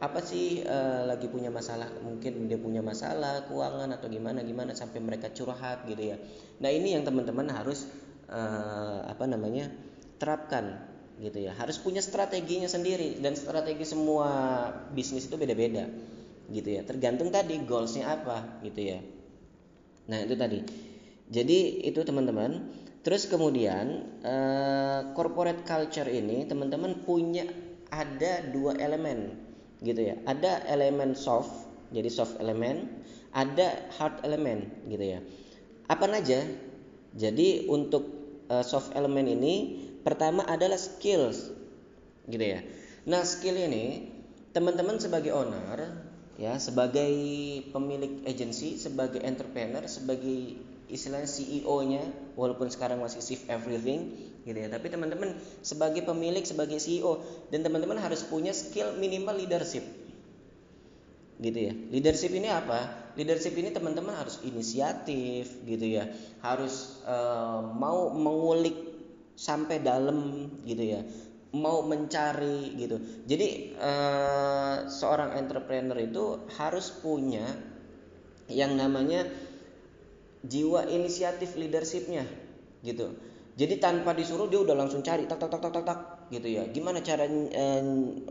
apa 0.00 0.22
sih 0.22 0.62
uh, 0.62 1.06
lagi 1.06 1.26
punya 1.26 1.50
masalah? 1.50 1.90
Mungkin 2.02 2.46
dia 2.46 2.58
punya 2.58 2.80
masalah 2.80 3.46
keuangan 3.50 3.90
atau 3.94 4.06
gimana 4.06 4.46
gimana? 4.46 4.74
Sampai 4.74 5.02
mereka 5.02 5.30
curhat 5.34 5.86
gitu 5.90 6.14
ya. 6.14 6.16
Nah 6.62 6.70
ini 6.70 6.94
yang 6.94 7.02
teman-teman 7.02 7.50
harus 7.50 7.90
uh, 8.30 9.06
apa 9.06 9.26
namanya 9.26 9.70
terapkan 10.22 10.86
gitu 11.18 11.42
ya. 11.42 11.52
Harus 11.54 11.82
punya 11.82 12.00
strateginya 12.00 12.70
sendiri 12.70 13.18
dan 13.18 13.34
strategi 13.34 13.84
semua 13.84 14.28
bisnis 14.94 15.26
itu 15.26 15.34
beda-beda 15.34 15.90
gitu 16.50 16.78
ya. 16.78 16.82
Tergantung 16.86 17.34
tadi 17.34 17.58
goalsnya 17.62 18.06
apa 18.06 18.62
gitu 18.62 18.80
ya. 18.96 18.98
Nah 20.10 20.18
itu 20.22 20.34
tadi 20.38 20.89
jadi 21.30 21.86
itu 21.86 22.02
teman-teman 22.02 22.68
Terus 23.00 23.24
kemudian 23.32 24.04
uh, 24.20 25.16
corporate 25.16 25.64
culture 25.64 26.04
ini 26.04 26.44
teman-teman 26.44 27.00
punya 27.08 27.48
ada 27.88 28.44
dua 28.52 28.76
elemen 28.76 29.40
gitu 29.80 30.12
ya. 30.12 30.20
Ada 30.28 30.68
elemen 30.68 31.16
soft, 31.16 31.48
jadi 31.96 32.12
soft 32.12 32.36
elemen, 32.44 33.00
ada 33.32 33.88
hard 33.96 34.20
elemen 34.20 34.68
gitu 34.92 35.16
ya. 35.16 35.20
Apa 35.88 36.12
aja? 36.12 36.44
Jadi 37.16 37.72
untuk 37.72 38.04
uh, 38.52 38.60
soft 38.60 38.92
elemen 38.92 39.32
ini 39.32 39.54
pertama 40.04 40.44
adalah 40.44 40.76
skills 40.76 41.48
gitu 42.28 42.44
ya. 42.44 42.60
Nah, 43.08 43.24
skill 43.24 43.56
ini 43.56 44.12
teman-teman 44.52 45.00
sebagai 45.00 45.32
owner 45.32 46.04
ya, 46.36 46.60
sebagai 46.60 47.16
pemilik 47.72 48.28
agensi, 48.28 48.76
sebagai 48.76 49.24
entrepreneur, 49.24 49.88
sebagai 49.88 50.69
istilahnya 50.90 51.30
CEO-nya 51.30 52.34
walaupun 52.34 52.68
sekarang 52.68 52.98
masih 53.00 53.22
shift 53.22 53.46
everything 53.46 54.14
gitu 54.44 54.58
ya. 54.58 54.68
Tapi 54.68 54.90
teman-teman 54.90 55.38
sebagai 55.62 56.02
pemilik 56.04 56.42
sebagai 56.42 56.82
CEO 56.82 57.22
dan 57.48 57.62
teman-teman 57.62 57.96
harus 58.02 58.26
punya 58.26 58.50
skill 58.50 58.98
minimal 58.98 59.38
leadership. 59.38 59.86
Gitu 61.40 61.58
ya. 61.58 61.72
Leadership 61.72 62.32
ini 62.36 62.52
apa? 62.52 63.12
Leadership 63.16 63.56
ini 63.56 63.72
teman-teman 63.72 64.12
harus 64.12 64.42
inisiatif 64.44 65.64
gitu 65.64 65.86
ya. 65.86 66.10
Harus 66.44 67.00
uh, 67.08 67.64
mau 67.64 68.12
mengulik 68.12 68.76
sampai 69.38 69.80
dalam 69.80 70.50
gitu 70.68 70.84
ya. 70.84 71.00
Mau 71.56 71.82
mencari 71.82 72.76
gitu. 72.78 73.00
Jadi 73.26 73.74
uh, 73.80 74.86
seorang 74.86 75.34
entrepreneur 75.40 75.98
itu 75.98 76.44
harus 76.60 76.92
punya 76.94 77.42
yang 78.50 78.74
namanya 78.76 79.24
jiwa 80.44 80.88
inisiatif 80.88 81.56
leadershipnya 81.56 82.24
gitu. 82.80 83.12
Jadi 83.60 83.76
tanpa 83.76 84.16
disuruh 84.16 84.48
dia 84.48 84.62
udah 84.62 84.72
langsung 84.72 85.04
cari 85.04 85.28
tak 85.28 85.36
tak 85.36 85.52
tak 85.52 85.60
tak 85.60 85.72
tak, 85.74 85.84
tak 85.84 86.00
gitu 86.32 86.48
ya. 86.48 86.64
Gimana 86.72 87.04
cara 87.04 87.28
eh, 87.28 87.82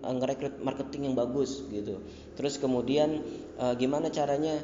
ngerekrut 0.01 0.57
marketing 0.63 1.11
yang 1.11 1.15
bagus 1.19 1.69
gitu. 1.69 2.01
Terus 2.33 2.57
kemudian 2.57 3.21
eh, 3.61 3.73
gimana 3.77 4.09
caranya 4.09 4.57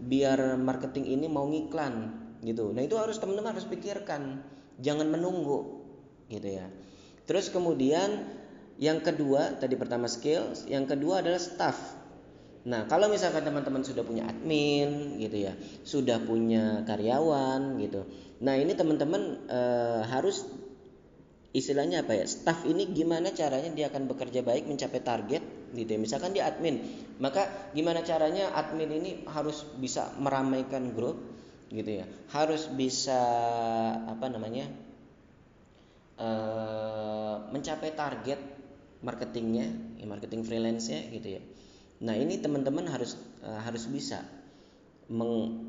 biar 0.00 0.58
marketing 0.58 1.14
ini 1.14 1.30
mau 1.30 1.46
ngiklan 1.46 2.16
gitu. 2.42 2.74
Nah 2.74 2.82
itu 2.82 2.98
harus 2.98 3.20
teman-teman 3.22 3.54
harus 3.54 3.68
pikirkan. 3.68 4.42
Jangan 4.80 5.06
menunggu 5.12 5.84
gitu 6.26 6.48
ya. 6.48 6.66
Terus 7.28 7.52
kemudian 7.52 8.26
yang 8.80 9.04
kedua 9.04 9.60
tadi 9.60 9.76
pertama 9.76 10.08
skills 10.08 10.64
yang 10.66 10.88
kedua 10.88 11.20
adalah 11.20 11.38
staff 11.38 11.99
Nah, 12.60 12.84
kalau 12.84 13.08
misalkan 13.08 13.40
teman-teman 13.40 13.80
sudah 13.80 14.04
punya 14.04 14.28
admin 14.28 15.16
gitu 15.16 15.48
ya, 15.48 15.56
sudah 15.80 16.20
punya 16.20 16.84
karyawan 16.84 17.80
gitu. 17.80 18.04
Nah, 18.44 18.60
ini 18.60 18.76
teman-teman 18.76 19.48
e, 19.48 19.60
harus 20.04 20.44
istilahnya 21.56 22.04
apa 22.04 22.20
ya? 22.20 22.28
Staff 22.28 22.68
ini 22.68 22.92
gimana 22.92 23.32
caranya 23.32 23.72
dia 23.72 23.88
akan 23.88 24.12
bekerja 24.12 24.44
baik 24.44 24.68
mencapai 24.68 25.00
target 25.00 25.40
gitu 25.72 25.88
ya. 25.88 25.98
Misalkan 25.98 26.36
dia 26.36 26.52
admin, 26.52 26.84
maka 27.16 27.48
gimana 27.72 28.04
caranya 28.04 28.52
admin 28.52 28.92
ini 28.92 29.10
harus 29.24 29.64
bisa 29.80 30.12
meramaikan 30.20 30.92
grup 30.92 31.16
gitu 31.72 32.04
ya. 32.04 32.06
Harus 32.28 32.68
bisa 32.68 33.20
apa 34.04 34.28
namanya? 34.28 34.68
E, 36.20 36.28
mencapai 37.56 37.96
target 37.96 38.40
marketingnya, 39.00 39.96
ya, 39.96 40.04
marketing 40.04 40.44
freelance-nya 40.44 41.08
gitu 41.08 41.40
ya 41.40 41.42
Nah, 42.00 42.16
ini 42.16 42.40
teman-teman 42.40 42.88
harus 42.88 43.20
uh, 43.44 43.60
harus 43.60 43.84
bisa 43.84 44.24
meng, 45.12 45.68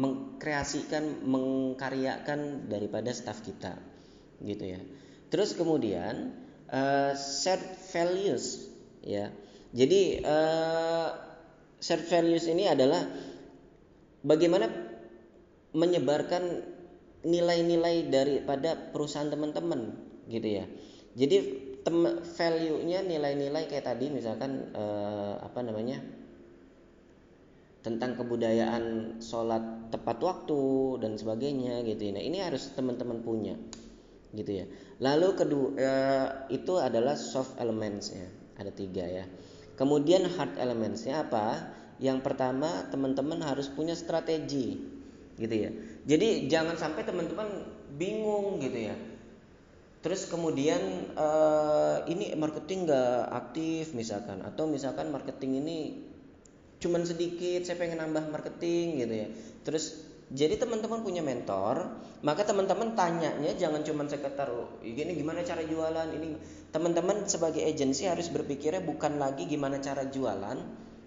mengkreasikan, 0.00 1.28
mengkaryakan 1.28 2.72
daripada 2.72 3.12
staff 3.12 3.44
kita, 3.44 3.76
gitu 4.40 4.64
ya. 4.64 4.80
Terus 5.28 5.52
kemudian 5.52 6.32
uh, 6.72 7.12
set 7.12 7.60
values, 7.92 8.72
ya. 9.04 9.28
Jadi 9.76 10.24
uh, 10.24 11.12
set 11.76 12.00
values 12.08 12.48
ini 12.48 12.64
adalah 12.64 13.04
bagaimana 14.24 14.72
menyebarkan 15.76 16.64
nilai-nilai 17.28 18.08
daripada 18.08 18.72
perusahaan 18.88 19.28
teman-teman, 19.28 19.92
gitu 20.32 20.48
ya. 20.48 20.64
Jadi 21.12 21.67
value-nya 22.36 23.00
nilai-nilai 23.04 23.64
kayak 23.70 23.86
tadi 23.86 24.10
misalkan 24.12 24.72
eh, 24.72 25.34
apa 25.40 25.60
namanya 25.64 26.00
tentang 27.80 28.18
kebudayaan 28.18 29.16
sholat 29.22 29.88
tepat 29.94 30.18
waktu 30.20 30.62
dan 31.00 31.16
sebagainya 31.16 31.80
gitu 31.86 32.10
nah 32.12 32.20
ini 32.20 32.42
harus 32.42 32.74
teman-teman 32.74 33.22
punya 33.24 33.54
gitu 34.36 34.64
ya. 34.64 34.66
Lalu 35.00 35.28
kedua 35.38 35.68
uh, 35.78 36.28
itu 36.52 36.76
adalah 36.76 37.16
soft 37.16 37.56
elements 37.56 38.12
ya, 38.12 38.28
ada 38.60 38.68
tiga 38.74 39.04
ya. 39.06 39.24
Kemudian 39.78 40.26
hard 40.26 40.58
elementsnya 40.58 41.24
apa? 41.24 41.70
Yang 42.02 42.26
pertama 42.26 42.86
teman-teman 42.90 43.40
harus 43.42 43.70
punya 43.70 43.94
strategi, 43.94 44.78
gitu 45.38 45.54
ya. 45.54 45.70
Jadi 46.04 46.50
jangan 46.50 46.74
sampai 46.74 47.06
teman-teman 47.06 47.46
bingung 47.94 48.58
gitu 48.58 48.90
ya. 48.90 48.96
Terus 49.98 50.30
kemudian 50.30 51.10
uh, 51.18 52.06
ini 52.06 52.30
marketing 52.38 52.86
nggak 52.86 53.34
aktif 53.34 53.92
misalkan, 53.98 54.46
atau 54.46 54.70
misalkan 54.70 55.10
marketing 55.10 55.58
ini 55.58 55.78
cuman 56.78 57.02
sedikit, 57.02 57.66
saya 57.66 57.74
pengen 57.74 57.98
nambah 57.98 58.30
marketing 58.30 59.02
gitu 59.02 59.14
ya. 59.14 59.28
Terus 59.66 60.06
jadi 60.28 60.60
teman-teman 60.60 61.02
punya 61.02 61.24
mentor, 61.24 61.98
maka 62.20 62.44
teman-teman 62.44 62.92
tanyanya 62.92 63.56
jangan 63.56 63.80
cuma 63.80 64.04
sekitar 64.06 64.52
ini 64.84 65.16
gimana 65.16 65.40
cara 65.42 65.64
jualan 65.64 66.08
ini. 66.14 66.36
Teman-teman 66.68 67.24
sebagai 67.26 67.64
agensi 67.64 68.04
harus 68.04 68.28
berpikirnya 68.28 68.84
bukan 68.84 69.16
lagi 69.16 69.48
gimana 69.48 69.80
cara 69.80 70.06
jualan 70.06 70.58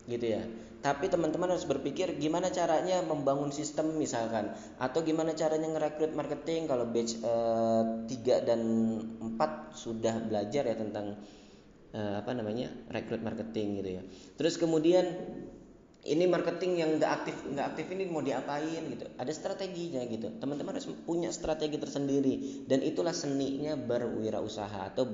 gitu 0.10 0.26
ya. 0.26 0.44
Tapi 0.82 1.14
teman-teman 1.14 1.54
harus 1.54 1.70
berpikir 1.70 2.18
gimana 2.18 2.50
caranya 2.50 3.06
membangun 3.06 3.54
sistem 3.54 3.94
misalkan. 4.02 4.50
Atau 4.82 5.06
gimana 5.06 5.38
caranya 5.38 5.70
ngerekrut 5.70 6.18
marketing 6.18 6.66
kalau 6.66 6.90
batch 6.90 7.22
eh, 7.22 7.84
3 8.10 8.50
dan 8.50 8.62
4 9.38 9.78
sudah 9.78 10.18
belajar 10.26 10.66
ya 10.66 10.76
tentang 10.76 11.22
uh, 11.96 12.16
apa 12.20 12.32
namanya? 12.36 12.72
rekrut 12.90 13.22
marketing 13.22 13.84
gitu 13.84 13.90
ya. 14.00 14.02
Terus 14.40 14.56
kemudian 14.58 15.06
ini 16.02 16.26
marketing 16.26 16.82
yang 16.82 16.98
nggak 16.98 17.12
aktif 17.14 17.36
nggak 17.46 17.66
aktif 17.76 17.86
ini 17.94 18.10
mau 18.10 18.26
diapain 18.26 18.84
gitu. 18.90 19.06
Ada 19.22 19.32
strateginya 19.36 20.02
gitu. 20.10 20.34
Teman-teman 20.42 20.74
harus 20.74 20.90
punya 21.06 21.30
strategi 21.30 21.78
tersendiri. 21.78 22.66
Dan 22.66 22.82
itulah 22.82 23.14
seninya 23.14 23.78
berwirausaha 23.78 24.90
atau 24.94 25.06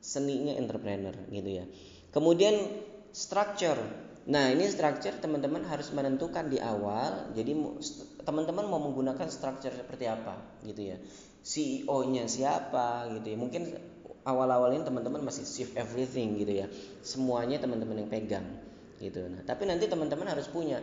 seninya 0.00 0.56
entrepreneur 0.56 1.12
gitu 1.28 1.50
ya. 1.60 1.64
Kemudian 2.08 2.56
structure 3.12 3.78
nah 4.24 4.48
ini 4.48 4.64
structure 4.72 5.20
teman-teman 5.20 5.68
harus 5.68 5.92
menentukan 5.92 6.48
di 6.48 6.56
awal 6.56 7.28
jadi 7.36 7.52
teman-teman 8.24 8.64
mau 8.64 8.80
menggunakan 8.80 9.28
structure 9.28 9.72
seperti 9.72 10.08
apa 10.08 10.40
gitu 10.64 10.94
ya 10.94 10.96
CEO-nya 11.44 12.24
siapa 12.24 13.12
gitu 13.20 13.26
ya 13.32 13.36
mungkin 13.36 13.62
awal-awalnya 14.24 14.88
teman-teman 14.88 15.20
masih 15.20 15.44
shift 15.44 15.76
everything 15.76 16.40
gitu 16.40 16.64
ya 16.64 16.66
semuanya 17.04 17.60
teman-teman 17.60 18.00
yang 18.00 18.10
pegang 18.10 18.46
gitu. 19.02 19.20
Nah, 19.28 19.44
tapi 19.44 19.68
nanti 19.68 19.84
teman-teman 19.84 20.24
harus 20.24 20.48
punya 20.48 20.80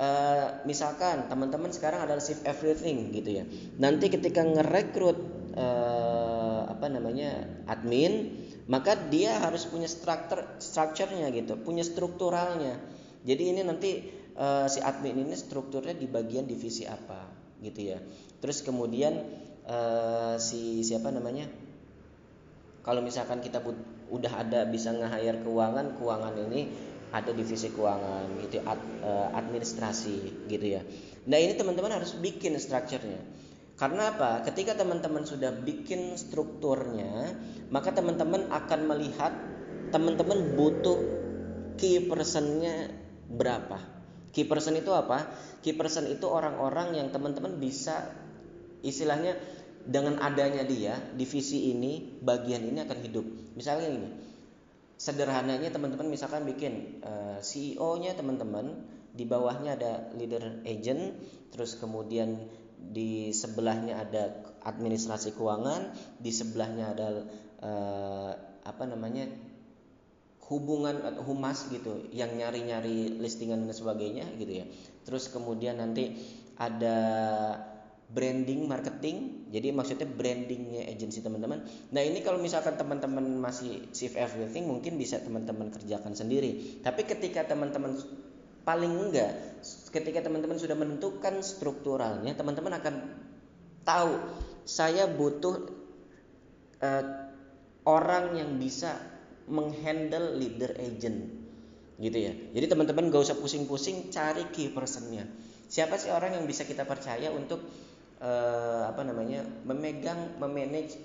uh, 0.00 0.62
misalkan 0.64 1.28
teman-teman 1.28 1.70
sekarang 1.70 2.08
adalah 2.08 2.22
shift 2.22 2.44
everything 2.48 3.12
gitu 3.12 3.42
ya. 3.42 3.44
Nanti 3.76 4.08
ketika 4.08 4.40
ngerekrut 4.40 5.18
uh, 5.56 6.70
apa 6.72 6.86
namanya 6.88 7.44
admin, 7.68 8.40
maka 8.70 8.94
dia 8.94 9.42
harus 9.42 9.66
punya 9.66 9.90
struktur 9.90 10.46
strukturnya 10.62 11.34
gitu, 11.34 11.58
punya 11.58 11.82
strukturalnya. 11.82 12.78
Jadi 13.26 13.42
ini 13.50 13.60
nanti 13.66 14.06
uh, 14.38 14.70
si 14.70 14.78
admin 14.78 15.26
ini 15.26 15.34
strukturnya 15.34 15.92
di 15.92 16.06
bagian 16.06 16.46
divisi 16.46 16.86
apa 16.86 17.26
gitu 17.60 17.92
ya. 17.92 17.98
Terus 18.38 18.62
kemudian 18.62 19.20
uh, 19.66 20.38
si 20.38 20.86
siapa 20.86 21.10
namanya? 21.10 21.50
Kalau 22.86 23.04
misalkan 23.04 23.44
kita 23.44 23.60
udah 24.08 24.32
ada 24.40 24.64
bisa 24.64 24.94
nge-hire 24.94 25.44
keuangan, 25.44 26.00
keuangan 26.00 26.34
ini 26.48 26.60
ada 27.10 27.30
divisi 27.34 27.70
keuangan 27.74 28.38
gitu 28.46 28.62
ad, 28.62 28.78
uh, 29.02 29.28
administrasi 29.34 30.46
gitu 30.46 30.66
ya 30.78 30.82
nah 31.26 31.36
ini 31.36 31.58
teman-teman 31.58 32.00
harus 32.00 32.14
bikin 32.16 32.54
strukturnya 32.56 33.20
karena 33.80 34.12
apa? 34.12 34.44
Ketika 34.44 34.76
teman-teman 34.76 35.24
sudah 35.24 35.56
bikin 35.56 36.20
strukturnya 36.20 37.32
maka 37.72 37.96
teman-teman 37.96 38.52
akan 38.52 38.80
melihat 38.84 39.32
teman-teman 39.88 40.52
butuh 40.52 41.00
key 41.80 42.04
personnya 42.04 42.92
berapa. 43.32 43.80
Key 44.36 44.44
person 44.44 44.76
itu 44.76 44.92
apa? 44.92 45.32
Key 45.64 45.80
person 45.80 46.12
itu 46.12 46.28
orang-orang 46.28 46.92
yang 47.00 47.08
teman-teman 47.08 47.56
bisa 47.56 48.04
istilahnya 48.84 49.40
dengan 49.80 50.20
adanya 50.20 50.60
dia 50.68 51.00
divisi 51.16 51.72
ini 51.72 52.20
bagian 52.20 52.60
ini 52.60 52.84
akan 52.84 52.98
hidup. 53.00 53.24
Misalnya 53.56 53.88
ini 53.96 54.08
sederhananya 55.00 55.72
teman-teman 55.72 56.12
misalkan 56.12 56.44
bikin 56.44 57.00
eh, 57.00 57.40
CEO-nya 57.40 58.12
teman-teman 58.12 58.84
di 59.16 59.24
bawahnya 59.24 59.80
ada 59.80 59.92
leader 60.14 60.60
agent 60.68 61.16
terus 61.50 61.80
kemudian 61.80 62.46
di 62.90 63.30
sebelahnya 63.36 64.00
ada 64.00 64.32
administrasi 64.64 65.36
keuangan 65.36 65.92
di 66.16 66.32
sebelahnya 66.32 66.84
ada 66.96 67.08
uh, 67.60 68.32
apa 68.64 68.84
namanya 68.88 69.28
hubungan 70.50 71.22
humas 71.22 71.70
gitu 71.70 72.10
yang 72.10 72.34
nyari-nyari 72.34 73.22
listingan 73.22 73.64
dan 73.68 73.74
sebagainya 73.76 74.26
gitu 74.34 74.64
ya. 74.64 74.66
Terus 75.06 75.30
kemudian 75.30 75.78
nanti 75.78 76.18
ada 76.58 76.98
branding 78.10 78.66
marketing 78.66 79.46
jadi 79.54 79.70
maksudnya 79.70 80.10
brandingnya 80.10 80.90
agensi 80.90 81.22
teman-teman. 81.22 81.62
Nah 81.94 82.02
ini 82.02 82.26
kalau 82.26 82.42
misalkan 82.42 82.74
teman-teman 82.74 83.22
masih 83.38 83.86
shift 83.94 84.18
everything 84.18 84.66
mungkin 84.66 84.98
bisa 84.98 85.22
teman-teman 85.22 85.70
kerjakan 85.70 86.18
sendiri. 86.18 86.82
Tapi 86.82 87.06
ketika 87.06 87.46
teman-teman 87.46 87.94
paling 88.62 88.92
enggak 88.92 89.32
ketika 89.90 90.24
teman-teman 90.24 90.56
sudah 90.56 90.76
menentukan 90.78 91.42
strukturalnya 91.44 92.32
teman-teman 92.36 92.78
akan 92.80 92.94
tahu 93.82 94.14
saya 94.64 95.08
butuh 95.10 95.66
uh, 96.84 97.04
orang 97.88 98.36
yang 98.36 98.50
bisa 98.60 98.94
menghandle 99.50 100.38
leader 100.38 100.72
agent. 100.78 101.26
Gitu 102.00 102.16
ya. 102.16 102.32
Jadi 102.56 102.66
teman-teman 102.70 103.12
gak 103.12 103.28
usah 103.28 103.36
pusing-pusing 103.36 104.08
cari 104.08 104.48
key 104.54 104.72
personnya. 104.72 105.28
Siapa 105.68 106.00
sih 106.00 106.08
orang 106.08 106.38
yang 106.40 106.44
bisa 106.48 106.64
kita 106.64 106.88
percaya 106.88 107.28
untuk 107.34 107.60
uh, 108.22 108.88
apa 108.88 109.04
namanya 109.04 109.44
memegang 109.68 110.40
memanage 110.40 110.96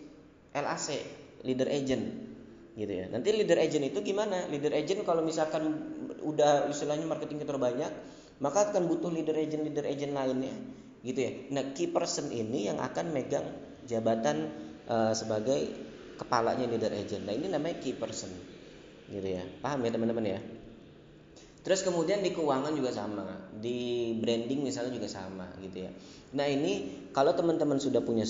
LAC 0.55 1.03
leader 1.43 1.67
agent 1.67 2.24
gitu 2.75 2.91
ya. 2.91 3.07
Nanti 3.07 3.31
leader 3.31 3.57
agent 3.57 3.87
itu 3.87 3.99
gimana? 4.03 4.45
Leader 4.51 4.75
agent 4.75 5.01
kalau 5.07 5.23
misalkan 5.23 5.63
udah 6.21 6.67
istilahnya 6.67 7.07
marketing 7.07 7.41
kita 7.41 7.55
banyak 7.55 7.91
maka 8.43 8.71
akan 8.71 8.91
butuh 8.91 9.07
leader 9.07 9.35
agent 9.39 9.63
leader 9.63 9.87
agent 9.87 10.11
lainnya 10.11 10.51
gitu 11.07 11.19
ya. 11.23 11.31
Nah 11.55 11.71
key 11.71 11.87
person 11.87 12.27
ini 12.33 12.67
yang 12.67 12.83
akan 12.83 13.15
megang 13.15 13.47
jabatan 13.87 14.51
uh, 14.91 15.15
sebagai 15.15 15.71
kepalanya 16.19 16.67
leader 16.67 16.91
agent. 16.91 17.23
Nah 17.23 17.31
ini 17.31 17.47
namanya 17.47 17.79
key 17.79 17.95
person 17.95 18.31
gitu 19.07 19.27
ya. 19.39 19.43
Paham 19.63 19.85
ya 19.87 19.91
teman-teman 19.95 20.25
ya? 20.25 20.39
Terus 21.65 21.81
kemudian 21.81 22.21
di 22.21 22.29
keuangan 22.29 22.77
juga 22.77 22.93
sama, 22.93 23.25
di 23.57 24.13
branding 24.21 24.61
misalnya 24.61 24.93
juga 24.93 25.09
sama 25.09 25.49
gitu 25.65 25.89
ya. 25.89 25.91
Nah 26.37 26.45
ini 26.45 27.05
kalau 27.09 27.33
teman-teman 27.33 27.81
sudah 27.81 28.05
punya 28.05 28.21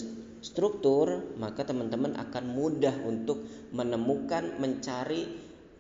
struktur, 0.46 1.34
maka 1.42 1.66
teman-teman 1.66 2.14
akan 2.14 2.46
mudah 2.54 2.94
untuk 3.02 3.42
menemukan, 3.74 4.62
mencari 4.62 5.26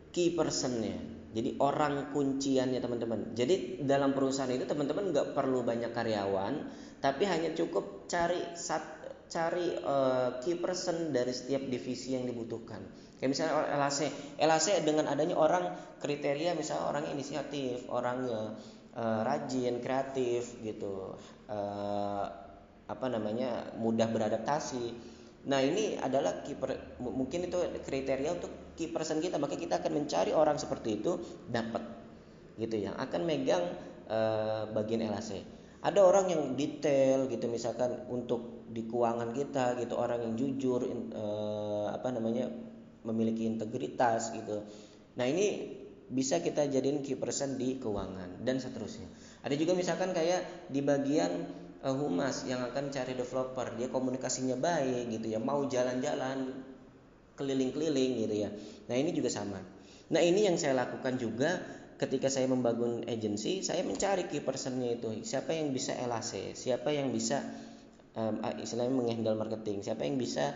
key 0.10 0.34
personnya. 0.34 0.98
Jadi 1.36 1.62
orang 1.62 2.10
kunciannya 2.16 2.82
teman-teman. 2.82 3.38
Jadi 3.38 3.86
dalam 3.86 4.18
perusahaan 4.18 4.50
itu 4.50 4.66
teman-teman 4.66 5.14
nggak 5.14 5.38
perlu 5.38 5.62
banyak 5.62 5.94
karyawan, 5.94 6.66
tapi 6.98 7.30
hanya 7.30 7.54
cukup 7.54 8.10
cari 8.10 8.42
sat, 8.58 8.82
cari 9.30 9.78
uh, 9.86 10.42
key 10.42 10.58
person 10.58 11.14
dari 11.14 11.30
setiap 11.30 11.62
divisi 11.70 12.18
yang 12.18 12.26
dibutuhkan 12.26 13.06
Kayak 13.16 13.32
misalnya 13.32 13.80
LAC, 13.80 14.00
LAC 14.44 14.68
dengan 14.84 15.08
adanya 15.08 15.40
orang 15.40 15.72
kriteria 16.04 16.52
misalnya 16.52 16.86
orang 16.92 17.06
inisiatif, 17.16 17.88
orangnya 17.88 18.60
uh, 18.92 19.22
rajin, 19.24 19.80
kreatif 19.80 20.60
gitu, 20.60 21.16
uh, 21.48 22.28
apa 22.86 23.06
namanya 23.10 23.74
mudah 23.78 24.10
beradaptasi. 24.10 25.14
Nah 25.46 25.62
ini 25.62 25.98
adalah 25.98 26.42
keeper, 26.42 26.98
mungkin 27.02 27.46
itu 27.46 27.58
kriteria 27.86 28.34
untuk 28.34 28.74
key 28.74 28.90
person 28.90 29.22
kita, 29.22 29.38
maka 29.38 29.58
kita 29.58 29.78
akan 29.78 29.92
mencari 30.04 30.34
orang 30.34 30.58
seperti 30.58 31.02
itu 31.02 31.22
dapat 31.50 31.82
gitu 32.58 32.88
yang 32.90 32.96
akan 32.98 33.22
megang 33.28 33.64
uh, 34.10 34.66
bagian 34.74 35.06
LAC. 35.06 35.44
Ada 35.86 36.02
orang 36.02 36.34
yang 36.34 36.42
detail 36.58 37.30
gitu 37.30 37.46
misalkan 37.46 38.10
untuk 38.10 38.66
di 38.66 38.90
keuangan 38.90 39.30
kita 39.38 39.78
gitu 39.78 39.94
orang 39.94 40.26
yang 40.26 40.34
jujur 40.34 40.82
uh, 41.14 41.94
apa 41.94 42.10
namanya 42.10 42.50
memiliki 43.06 43.46
integritas 43.46 44.34
gitu. 44.34 44.66
Nah 45.14 45.26
ini 45.30 45.78
bisa 46.10 46.42
kita 46.42 46.66
jadiin 46.70 47.06
key 47.06 47.18
person 47.18 47.58
di 47.58 47.78
keuangan 47.78 48.42
dan 48.42 48.58
seterusnya. 48.58 49.10
Ada 49.46 49.54
juga 49.58 49.78
misalkan 49.78 50.10
kayak 50.14 50.70
di 50.74 50.82
bagian 50.82 51.65
uh, 51.86 51.94
humas 51.94 52.44
yang 52.50 52.66
akan 52.66 52.90
cari 52.90 53.14
developer, 53.14 53.78
dia 53.78 53.88
komunikasinya 53.94 54.58
baik 54.58 55.14
gitu 55.14 55.38
ya, 55.38 55.40
mau 55.40 55.62
jalan-jalan 55.70 56.66
keliling-keliling 57.38 58.12
gitu 58.26 58.36
ya. 58.36 58.50
Nah 58.90 58.96
ini 58.98 59.14
juga 59.14 59.30
sama. 59.30 59.62
Nah 60.10 60.22
ini 60.22 60.50
yang 60.50 60.58
saya 60.58 60.74
lakukan 60.74 61.22
juga 61.22 61.62
ketika 61.96 62.28
saya 62.28 62.50
membangun 62.50 63.06
agensi, 63.08 63.64
saya 63.64 63.86
mencari 63.86 64.28
key 64.28 64.44
personnya 64.44 64.98
itu, 65.00 65.24
siapa 65.24 65.56
yang 65.56 65.72
bisa 65.72 65.96
LAC, 65.96 66.58
siapa 66.58 66.92
yang 66.92 67.14
bisa 67.14 67.40
um, 68.18 68.44
istilahnya 68.60 68.92
menghandle 68.92 69.38
marketing, 69.40 69.86
siapa 69.86 70.04
yang 70.04 70.20
bisa 70.20 70.52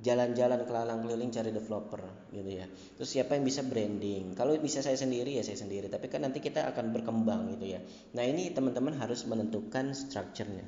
jalan-jalan 0.00 0.64
kelalang 0.64 1.04
keliling 1.04 1.28
cari 1.28 1.52
developer 1.52 2.00
gitu 2.32 2.50
ya. 2.50 2.66
Terus 2.96 3.08
siapa 3.08 3.36
yang 3.36 3.44
bisa 3.44 3.60
branding? 3.60 4.32
Kalau 4.32 4.56
bisa 4.56 4.80
saya 4.80 4.96
sendiri 4.96 5.36
ya 5.36 5.44
saya 5.44 5.60
sendiri. 5.60 5.92
Tapi 5.92 6.08
kan 6.08 6.24
nanti 6.24 6.40
kita 6.40 6.64
akan 6.72 6.92
berkembang 6.96 7.52
gitu 7.56 7.76
ya. 7.76 7.80
Nah 8.16 8.24
ini 8.24 8.48
teman-teman 8.50 8.96
harus 8.96 9.28
menentukan 9.28 9.92
strukturnya 9.92 10.64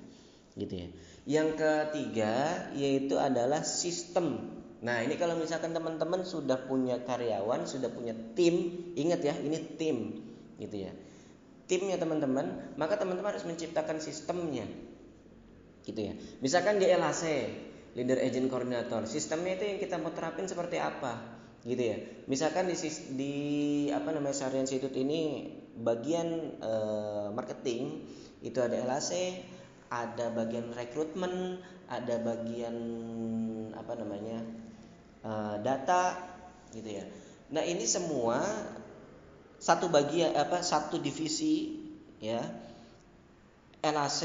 gitu 0.56 0.74
ya. 0.84 0.88
Yang 1.24 1.48
ketiga 1.56 2.32
yaitu 2.76 3.16
adalah 3.16 3.64
sistem. 3.64 4.52
Nah 4.84 5.00
ini 5.00 5.16
kalau 5.16 5.40
misalkan 5.40 5.72
teman-teman 5.72 6.28
sudah 6.28 6.68
punya 6.68 7.00
karyawan 7.00 7.64
sudah 7.64 7.88
punya 7.88 8.12
tim 8.36 8.84
ingat 8.98 9.20
ya 9.24 9.34
ini 9.40 9.58
tim 9.80 9.96
gitu 10.60 10.76
ya. 10.76 10.92
Timnya 11.64 11.96
teman-teman 11.96 12.76
maka 12.76 13.00
teman-teman 13.00 13.32
harus 13.32 13.48
menciptakan 13.48 13.96
sistemnya 13.96 14.68
gitu 15.88 16.00
ya. 16.04 16.14
Misalkan 16.44 16.76
di 16.76 16.86
LAC 16.90 17.22
leader 17.92 18.18
agent 18.20 18.48
koordinator. 18.48 19.04
Sistemnya 19.04 19.60
itu 19.60 19.64
yang 19.68 19.78
kita 19.80 19.96
mau 20.00 20.12
terapin 20.12 20.48
seperti 20.48 20.80
apa? 20.80 21.20
Gitu 21.62 21.82
ya. 21.82 21.96
Misalkan 22.26 22.66
di 22.66 22.76
di 23.14 23.34
apa 23.94 24.10
namanya 24.10 24.34
Sarian 24.34 24.66
Institute 24.66 24.96
ini 24.96 25.52
bagian 25.78 26.58
uh, 26.60 27.28
marketing 27.32 28.04
itu 28.42 28.58
ada 28.58 28.82
LAC 28.82 29.40
ada 29.92 30.32
bagian 30.32 30.72
rekrutmen 30.72 31.60
ada 31.86 32.16
bagian 32.20 32.76
apa 33.76 33.92
namanya 33.94 34.40
uh, 35.22 35.56
data 35.60 36.16
gitu 36.72 36.88
ya. 36.88 37.04
Nah 37.52 37.62
ini 37.62 37.84
semua 37.84 38.40
satu 39.62 39.92
bagian 39.92 40.34
apa 40.34 40.64
satu 40.64 40.98
divisi 40.98 41.78
ya. 42.18 42.42
LAC 43.82 44.22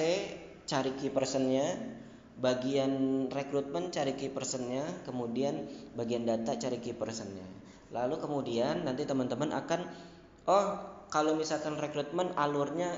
cari 0.68 0.92
key 0.98 1.10
personnya 1.10 1.98
bagian 2.38 3.26
rekrutmen 3.34 3.90
cari 3.90 4.14
key 4.14 4.30
personnya 4.30 4.86
kemudian 5.10 5.66
bagian 5.98 6.24
data 6.26 6.54
cari 6.54 6.78
key 6.78 6.94
personnya 6.94 7.46
lalu 7.90 8.22
kemudian 8.22 8.86
nanti 8.86 9.10
teman-teman 9.10 9.54
akan 9.58 9.90
oh 10.46 10.66
kalau 11.08 11.34
misalkan 11.34 11.80
rekrutmen 11.80 12.36
alurnya 12.36 12.94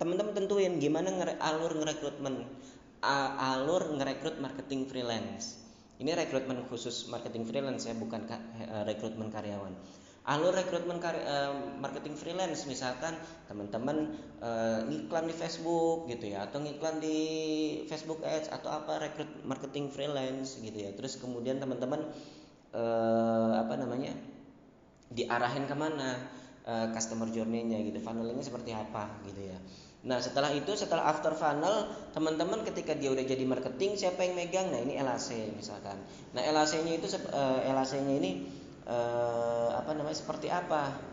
teman-teman 0.00 0.34
tentuin 0.34 0.82
gimana 0.82 1.14
ngere 1.14 1.38
alur 1.38 1.78
ngerekrutmen 1.78 2.42
alur 3.02 3.82
ngerekrut 3.98 4.38
marketing 4.38 4.86
freelance. 4.86 5.58
Ini 5.98 6.14
rekrutmen 6.18 6.66
khusus 6.66 7.06
marketing 7.10 7.46
freelance 7.46 7.86
ya 7.86 7.94
bukan 7.94 8.26
eh, 8.26 8.82
rekrutmen 8.86 9.30
karyawan 9.30 9.74
alur 10.22 10.54
rekrutmen 10.54 11.02
uh, 11.02 11.50
marketing 11.82 12.14
freelance 12.14 12.62
misalkan 12.70 13.18
teman-teman 13.50 14.14
uh, 14.38 14.86
ngiklan 14.86 15.26
di 15.26 15.34
Facebook 15.34 16.06
gitu 16.06 16.30
ya 16.30 16.46
atau 16.46 16.62
ngiklan 16.62 17.02
di 17.02 17.18
Facebook 17.90 18.22
Ads 18.22 18.54
atau 18.54 18.70
apa 18.70 19.02
rekrut 19.02 19.42
marketing 19.42 19.90
freelance 19.90 20.62
gitu 20.62 20.78
ya 20.78 20.94
terus 20.94 21.18
kemudian 21.18 21.58
teman-teman 21.58 22.06
uh, 22.70 23.66
apa 23.66 23.74
namanya 23.74 24.14
diarahin 25.10 25.66
ke 25.66 25.74
mana 25.74 26.14
uh, 26.70 26.86
customer 26.94 27.26
journey-nya 27.26 27.82
gitu 27.82 27.98
funnelingnya 27.98 28.46
seperti 28.46 28.70
apa 28.70 29.10
gitu 29.26 29.42
ya 29.50 29.58
Nah 30.02 30.18
setelah 30.18 30.50
itu 30.50 30.74
setelah 30.74 31.14
after 31.14 31.30
funnel 31.30 31.86
teman-teman 32.10 32.66
ketika 32.66 32.90
dia 32.90 33.14
udah 33.14 33.22
jadi 33.22 33.46
marketing 33.46 33.94
siapa 33.94 34.26
yang 34.26 34.34
megang? 34.34 34.66
Nah 34.74 34.82
ini 34.82 34.98
LAC 34.98 35.54
misalkan. 35.54 35.94
Nah 36.34 36.42
LAC-nya 36.42 36.98
itu 36.98 37.06
LAC-nya 37.70 38.14
ini 38.18 38.30
eh, 38.86 39.68
apa 39.74 39.90
namanya 39.94 40.16
seperti 40.16 40.48
apa 40.50 41.12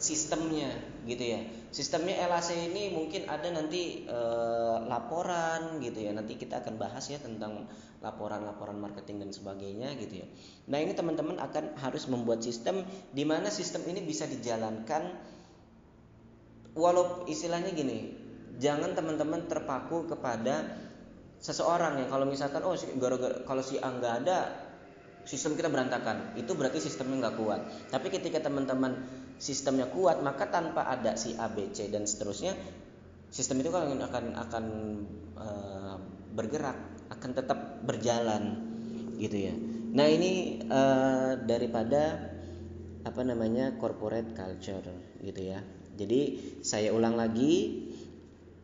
sistemnya 0.00 0.72
gitu 1.04 1.20
ya. 1.20 1.40
Sistemnya 1.70 2.26
LAC 2.26 2.56
ini 2.56 2.90
mungkin 2.90 3.28
ada 3.28 3.46
nanti 3.52 4.08
eh, 4.08 4.76
laporan 4.88 5.78
gitu 5.84 6.08
ya. 6.08 6.16
Nanti 6.16 6.40
kita 6.40 6.64
akan 6.64 6.80
bahas 6.80 7.04
ya 7.12 7.20
tentang 7.20 7.68
laporan-laporan 8.00 8.80
marketing 8.80 9.28
dan 9.28 9.30
sebagainya 9.30 9.92
gitu 10.00 10.24
ya. 10.24 10.26
Nah 10.72 10.80
ini 10.80 10.96
teman-teman 10.96 11.36
akan 11.36 11.76
harus 11.78 12.08
membuat 12.08 12.40
sistem 12.40 12.82
di 13.12 13.28
mana 13.28 13.52
sistem 13.52 13.84
ini 13.86 14.00
bisa 14.00 14.24
dijalankan. 14.24 15.30
Walau 16.74 17.28
istilahnya 17.28 17.76
gini 17.76 18.14
jangan 18.56 18.96
teman-teman 18.96 19.48
terpaku 19.48 20.08
kepada 20.08 20.64
seseorang 21.40 22.04
ya. 22.04 22.06
Kalau 22.08 22.24
misalkan 22.24 22.64
oh 22.64 22.76
gara-gara 22.96 23.44
kalau 23.44 23.60
si 23.64 23.76
A 23.80 23.88
nggak 23.92 24.14
ada 24.24 24.69
sistem 25.30 25.54
kita 25.54 25.70
berantakan. 25.70 26.34
Itu 26.34 26.58
berarti 26.58 26.82
sistemnya 26.82 27.30
nggak 27.30 27.36
kuat. 27.38 27.60
Tapi 27.94 28.10
ketika 28.10 28.42
teman-teman 28.42 28.98
sistemnya 29.38 29.86
kuat 29.86 30.18
maka 30.26 30.50
tanpa 30.50 30.90
ada 30.90 31.14
si 31.14 31.38
A 31.38 31.46
B 31.46 31.70
C 31.70 31.86
dan 31.86 32.02
seterusnya 32.02 32.58
sistem 33.30 33.62
itu 33.62 33.70
akan 33.70 34.02
akan 34.10 34.24
akan 34.34 34.64
uh, 35.38 35.96
bergerak 36.34 36.74
akan 37.14 37.30
tetap 37.30 37.86
berjalan 37.86 38.58
gitu 39.22 39.38
ya. 39.46 39.54
Nah 39.94 40.10
ini 40.10 40.58
uh, 40.66 41.38
daripada 41.38 42.34
apa 43.06 43.22
namanya 43.22 43.78
corporate 43.78 44.34
culture 44.34 44.90
gitu 45.22 45.40
ya. 45.46 45.62
Jadi 45.94 46.20
saya 46.66 46.90
ulang 46.90 47.14
lagi. 47.14 47.86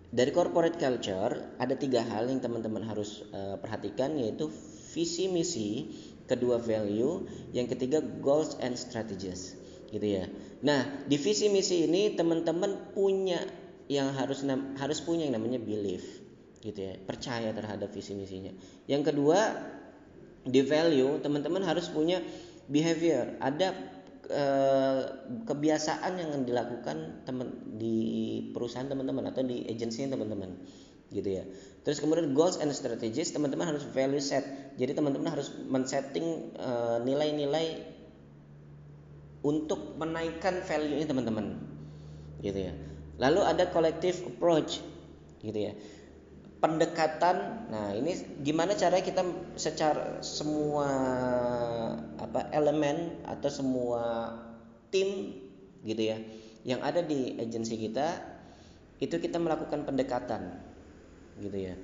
Dari 0.06 0.30
corporate 0.32 0.78
culture 0.80 1.58
ada 1.60 1.74
tiga 1.76 2.00
hal 2.00 2.30
yang 2.30 2.40
teman-teman 2.40 2.86
harus 2.88 3.26
uh, 3.34 3.58
perhatikan 3.58 4.16
yaitu 4.16 4.48
visi 4.94 5.28
misi 5.28 5.92
kedua 6.26 6.58
value, 6.58 7.24
yang 7.54 7.70
ketiga 7.70 8.02
goals 8.20 8.58
and 8.58 8.74
strategies, 8.74 9.54
gitu 9.90 10.04
ya. 10.04 10.26
Nah, 10.62 11.06
di 11.06 11.16
visi 11.16 11.46
misi 11.50 11.86
ini 11.86 12.14
teman-teman 12.18 12.92
punya 12.92 13.42
yang 13.86 14.10
harus 14.14 14.42
harus 14.78 14.98
punya 15.02 15.30
yang 15.30 15.38
namanya 15.38 15.62
belief, 15.62 16.02
gitu 16.62 16.76
ya, 16.76 16.98
percaya 17.06 17.54
terhadap 17.54 17.94
visi 17.94 18.18
misinya. 18.18 18.50
Yang 18.90 19.14
kedua, 19.14 19.38
di 20.46 20.62
value 20.62 21.22
teman-teman 21.22 21.62
harus 21.62 21.90
punya 21.90 22.22
behavior, 22.66 23.38
ada 23.38 23.74
eh, 24.26 25.02
kebiasaan 25.46 26.18
yang 26.18 26.30
dilakukan 26.42 27.22
teman 27.22 27.78
di 27.78 27.96
perusahaan 28.50 28.90
teman-teman 28.90 29.30
atau 29.30 29.46
di 29.46 29.66
agensi 29.70 30.06
teman-teman 30.06 30.58
gitu 31.10 31.42
ya. 31.42 31.44
Terus 31.86 32.02
kemudian 32.02 32.34
goals 32.34 32.58
and 32.58 32.74
strategies 32.74 33.30
teman-teman 33.30 33.70
harus 33.70 33.86
value 33.94 34.22
set. 34.22 34.74
Jadi 34.74 34.98
teman-teman 34.98 35.30
harus 35.30 35.54
men-setting 35.70 36.50
uh, 36.58 36.98
nilai-nilai 37.06 37.86
untuk 39.46 39.94
menaikkan 39.94 40.66
value 40.66 40.98
ini 40.98 41.06
teman-teman. 41.06 41.62
Gitu 42.42 42.58
ya. 42.58 42.72
Lalu 43.22 43.40
ada 43.46 43.70
collective 43.70 44.18
approach 44.26 44.82
gitu 45.46 45.70
ya. 45.70 45.72
Pendekatan. 46.58 47.70
Nah, 47.70 47.94
ini 47.94 48.42
gimana 48.42 48.74
caranya 48.74 49.04
kita 49.06 49.22
secara 49.54 50.18
semua 50.26 50.90
apa 52.18 52.50
elemen 52.50 53.22
atau 53.30 53.46
semua 53.46 54.02
tim 54.90 55.38
gitu 55.86 56.02
ya 56.02 56.18
yang 56.66 56.82
ada 56.82 56.98
di 56.98 57.38
agensi 57.38 57.78
kita 57.78 58.18
itu 58.98 59.14
kita 59.22 59.38
melakukan 59.38 59.86
pendekatan 59.86 60.65
gitu 61.40 61.58
ya. 61.72 61.74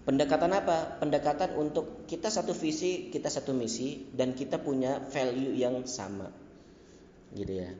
Pendekatan 0.00 0.50
apa? 0.56 0.96
Pendekatan 0.96 1.54
untuk 1.60 2.08
kita 2.08 2.32
satu 2.32 2.56
visi, 2.56 3.12
kita 3.12 3.28
satu 3.28 3.52
misi 3.52 4.08
dan 4.16 4.32
kita 4.32 4.58
punya 4.58 4.98
value 5.12 5.54
yang 5.54 5.84
sama. 5.84 6.32
Gitu 7.36 7.62
ya. 7.62 7.70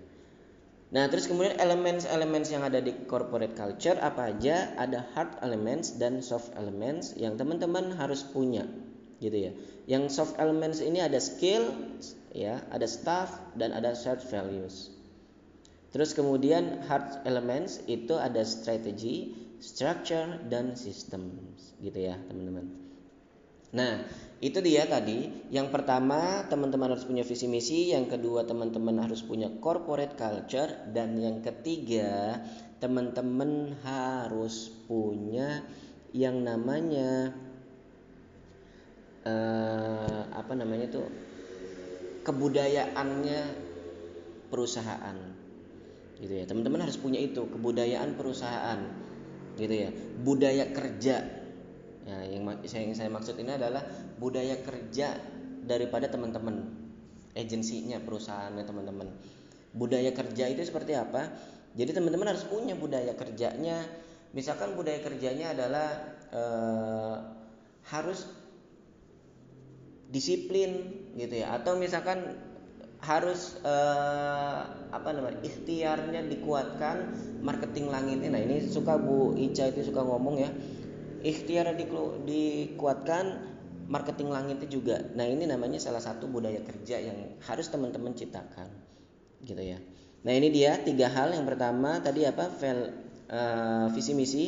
Nah, 0.91 1.07
terus 1.07 1.31
kemudian 1.31 1.55
elements-elements 1.55 2.51
yang 2.51 2.67
ada 2.67 2.83
di 2.83 2.91
corporate 3.07 3.55
culture 3.55 3.95
apa 4.03 4.35
aja? 4.35 4.75
Ada 4.75 5.07
hard 5.15 5.39
elements 5.47 5.95
dan 5.97 6.19
soft 6.19 6.51
elements 6.59 7.15
yang 7.15 7.39
teman-teman 7.39 7.95
harus 7.95 8.27
punya, 8.27 8.67
gitu 9.23 9.39
ya. 9.39 9.53
Yang 9.87 10.19
soft 10.19 10.35
elements 10.43 10.83
ini 10.83 10.99
ada 10.99 11.23
skill, 11.23 11.71
ya, 12.35 12.59
ada 12.75 12.91
staff 12.91 13.31
dan 13.55 13.71
ada 13.71 13.95
shared 13.95 14.19
values. 14.27 14.91
Terus 15.95 16.11
kemudian 16.15 16.83
hard 16.87 17.23
elements 17.23 17.83
itu 17.87 18.19
ada 18.19 18.43
strategi, 18.43 19.40
structure 19.61 20.41
dan 20.49 20.73
system 20.75 21.37
gitu 21.85 22.01
ya 22.01 22.17
teman-teman. 22.29 22.91
Nah 23.71 24.03
itu 24.41 24.59
dia 24.65 24.89
tadi. 24.89 25.31
Yang 25.53 25.69
pertama 25.71 26.49
teman-teman 26.49 26.97
harus 26.97 27.07
punya 27.07 27.23
visi 27.23 27.47
misi, 27.47 27.93
yang 27.95 28.09
kedua 28.11 28.49
teman-teman 28.49 28.99
harus 29.05 29.23
punya 29.23 29.53
corporate 29.61 30.17
culture, 30.17 30.91
dan 30.91 31.15
yang 31.21 31.45
ketiga 31.45 32.41
teman-teman 32.81 33.77
harus 33.85 34.73
punya 34.89 35.63
yang 36.11 36.43
namanya 36.43 37.37
uh, 39.29 40.23
apa 40.35 40.53
namanya 40.57 40.91
tuh 40.91 41.07
kebudayaannya 42.27 43.41
perusahaan. 44.51 45.17
Gitu 46.21 46.33
ya. 46.37 46.45
Teman-teman 46.45 46.85
harus 46.85 47.01
punya 47.01 47.21
itu 47.21 47.45
kebudayaan 47.49 48.19
perusahaan 48.19 49.00
gitu 49.61 49.75
ya. 49.75 49.91
Budaya 50.25 50.73
kerja. 50.73 51.17
Ya 52.09 52.19
yang 52.27 52.49
saya 52.65 52.89
yang 52.89 52.97
saya 52.97 53.13
maksud 53.13 53.37
ini 53.37 53.53
adalah 53.55 53.85
budaya 54.17 54.57
kerja 54.65 55.21
daripada 55.69 56.09
teman-teman 56.09 56.73
agensinya 57.37 58.01
perusahaannya 58.03 58.65
teman-teman. 58.65 59.09
Budaya 59.71 60.11
kerja 60.11 60.51
itu 60.51 60.67
seperti 60.67 60.99
apa? 60.99 61.31
Jadi 61.79 61.95
teman-teman 61.95 62.35
harus 62.35 62.43
punya 62.49 62.75
budaya 62.75 63.15
kerjanya. 63.15 63.87
Misalkan 64.35 64.75
budaya 64.75 64.99
kerjanya 64.99 65.55
adalah 65.55 65.89
eh, 66.35 67.17
harus 67.95 68.27
disiplin 70.11 70.91
gitu 71.15 71.35
ya. 71.39 71.55
Atau 71.55 71.79
misalkan 71.79 72.50
harus 73.01 73.57
uh, 73.65 74.61
apa 74.93 75.09
namanya 75.17 75.41
ikhtiarnya 75.41 76.29
dikuatkan 76.29 77.17
marketing 77.41 77.89
langit 77.89 78.21
nah 78.29 78.37
ini 78.37 78.61
suka 78.61 79.01
Bu 79.01 79.33
Ica 79.41 79.73
itu 79.73 79.89
suka 79.89 80.05
ngomong 80.05 80.37
ya 80.37 80.51
ikhtiar 81.21 81.77
di, 81.77 81.85
dikuatkan 82.25 83.25
marketing 83.91 84.29
langit 84.31 84.57
itu 84.65 84.81
juga. 84.81 85.03
Nah 85.19 85.27
ini 85.27 85.45
namanya 85.45 85.83
salah 85.83 86.01
satu 86.01 86.31
budaya 86.31 86.63
kerja 86.63 86.97
yang 87.03 87.37
harus 87.45 87.67
teman-teman 87.69 88.15
ciptakan 88.17 88.71
gitu 89.45 89.61
ya. 89.61 89.79
Nah 90.25 90.33
ini 90.33 90.49
dia 90.53 90.81
tiga 90.81 91.11
hal. 91.11 91.35
Yang 91.35 91.57
pertama 91.57 91.99
tadi 92.01 92.25
apa? 92.25 92.49
Vel, 92.49 92.81
uh, 93.29 93.87
visi 93.93 94.13
misi. 94.15 94.47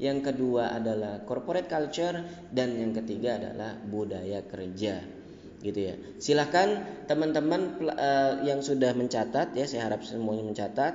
Yang 0.00 0.32
kedua 0.32 0.74
adalah 0.74 1.22
corporate 1.22 1.70
culture. 1.70 2.48
Dan 2.50 2.76
yang 2.76 2.92
ketiga 2.92 3.38
adalah 3.38 3.78
budaya 3.78 4.42
kerja 4.44 5.19
gitu 5.60 5.92
ya. 5.92 5.94
Silahkan 6.16 6.84
teman-teman 7.04 7.76
uh, 7.92 8.40
yang 8.44 8.64
sudah 8.64 8.96
mencatat 8.96 9.52
ya, 9.56 9.64
saya 9.68 9.88
harap 9.88 10.04
semuanya 10.04 10.44
mencatat. 10.44 10.94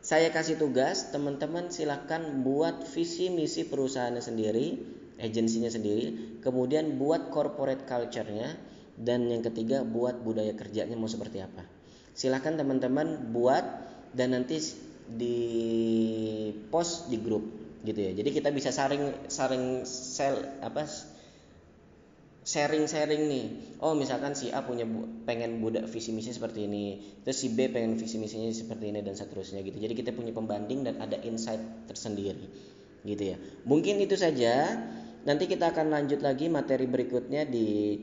Saya 0.00 0.32
kasih 0.32 0.56
tugas, 0.56 1.12
teman-teman 1.12 1.68
silahkan 1.68 2.24
buat 2.40 2.88
visi 2.88 3.28
misi 3.28 3.68
perusahaannya 3.68 4.24
sendiri, 4.24 4.66
agensinya 5.20 5.68
sendiri, 5.68 6.40
kemudian 6.40 6.96
buat 6.96 7.28
corporate 7.28 7.84
culture-nya, 7.84 8.56
dan 8.96 9.28
yang 9.28 9.44
ketiga 9.44 9.84
buat 9.84 10.24
budaya 10.24 10.56
kerjanya 10.56 10.96
mau 10.96 11.08
seperti 11.08 11.44
apa. 11.44 11.64
Silahkan 12.16 12.56
teman-teman 12.56 13.32
buat 13.32 13.64
dan 14.16 14.32
nanti 14.34 14.60
di 15.10 15.38
post 16.72 17.12
di 17.12 17.20
grup 17.20 17.44
gitu 17.84 18.00
ya. 18.00 18.12
Jadi 18.12 18.30
kita 18.32 18.48
bisa 18.52 18.70
saring 18.70 19.28
saring 19.28 19.84
sel 19.88 20.36
apa 20.60 20.84
sharing-sharing 22.40 23.28
nih. 23.28 23.46
Oh, 23.84 23.92
misalkan 23.92 24.32
si 24.32 24.48
A 24.52 24.64
punya 24.64 24.88
bu 24.88 25.24
pengen 25.28 25.60
budak 25.60 25.88
visi 25.88 26.12
misi 26.12 26.32
seperti 26.32 26.64
ini, 26.64 27.00
terus 27.24 27.40
si 27.40 27.52
B 27.52 27.68
pengen 27.68 28.00
visi 28.00 28.16
misinya 28.16 28.48
seperti 28.48 28.92
ini 28.92 29.00
dan 29.04 29.14
seterusnya 29.16 29.60
gitu. 29.60 29.76
Jadi 29.76 29.94
kita 29.96 30.10
punya 30.16 30.32
pembanding 30.32 30.88
dan 30.88 31.00
ada 31.00 31.20
insight 31.20 31.60
tersendiri. 31.88 32.48
Gitu 33.04 33.22
ya. 33.34 33.36
Mungkin 33.64 34.00
itu 34.00 34.16
saja. 34.16 34.76
Nanti 35.20 35.44
kita 35.44 35.76
akan 35.76 35.92
lanjut 35.92 36.24
lagi 36.24 36.48
materi 36.48 36.88
berikutnya 36.88 37.44
di 37.44 38.00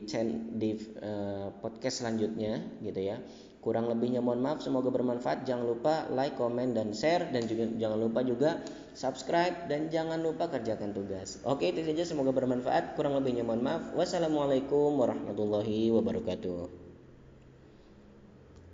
di 0.54 0.70
uh, 1.02 1.50
podcast 1.58 2.06
selanjutnya 2.06 2.62
gitu 2.78 3.00
ya. 3.02 3.18
Kurang 3.58 3.90
lebihnya 3.90 4.22
mohon 4.22 4.38
maaf, 4.38 4.62
semoga 4.62 4.88
bermanfaat. 4.94 5.42
Jangan 5.42 5.66
lupa 5.66 6.06
like, 6.14 6.38
comment 6.38 6.70
dan 6.70 6.94
share 6.94 7.26
dan 7.34 7.44
juga 7.50 7.66
jangan 7.74 7.98
lupa 7.98 8.20
juga 8.22 8.50
subscribe 8.94 9.66
dan 9.66 9.90
jangan 9.90 10.22
lupa 10.22 10.46
kerjakan 10.46 10.94
tugas. 10.94 11.42
Oke, 11.42 11.74
itu 11.74 11.82
saja 11.82 12.06
semoga 12.06 12.30
bermanfaat. 12.30 12.94
Kurang 12.94 13.18
lebihnya 13.18 13.42
mohon 13.42 13.66
maaf. 13.66 13.82
Wassalamualaikum 13.98 14.94
warahmatullahi 14.94 15.90
wabarakatuh. 15.90 16.77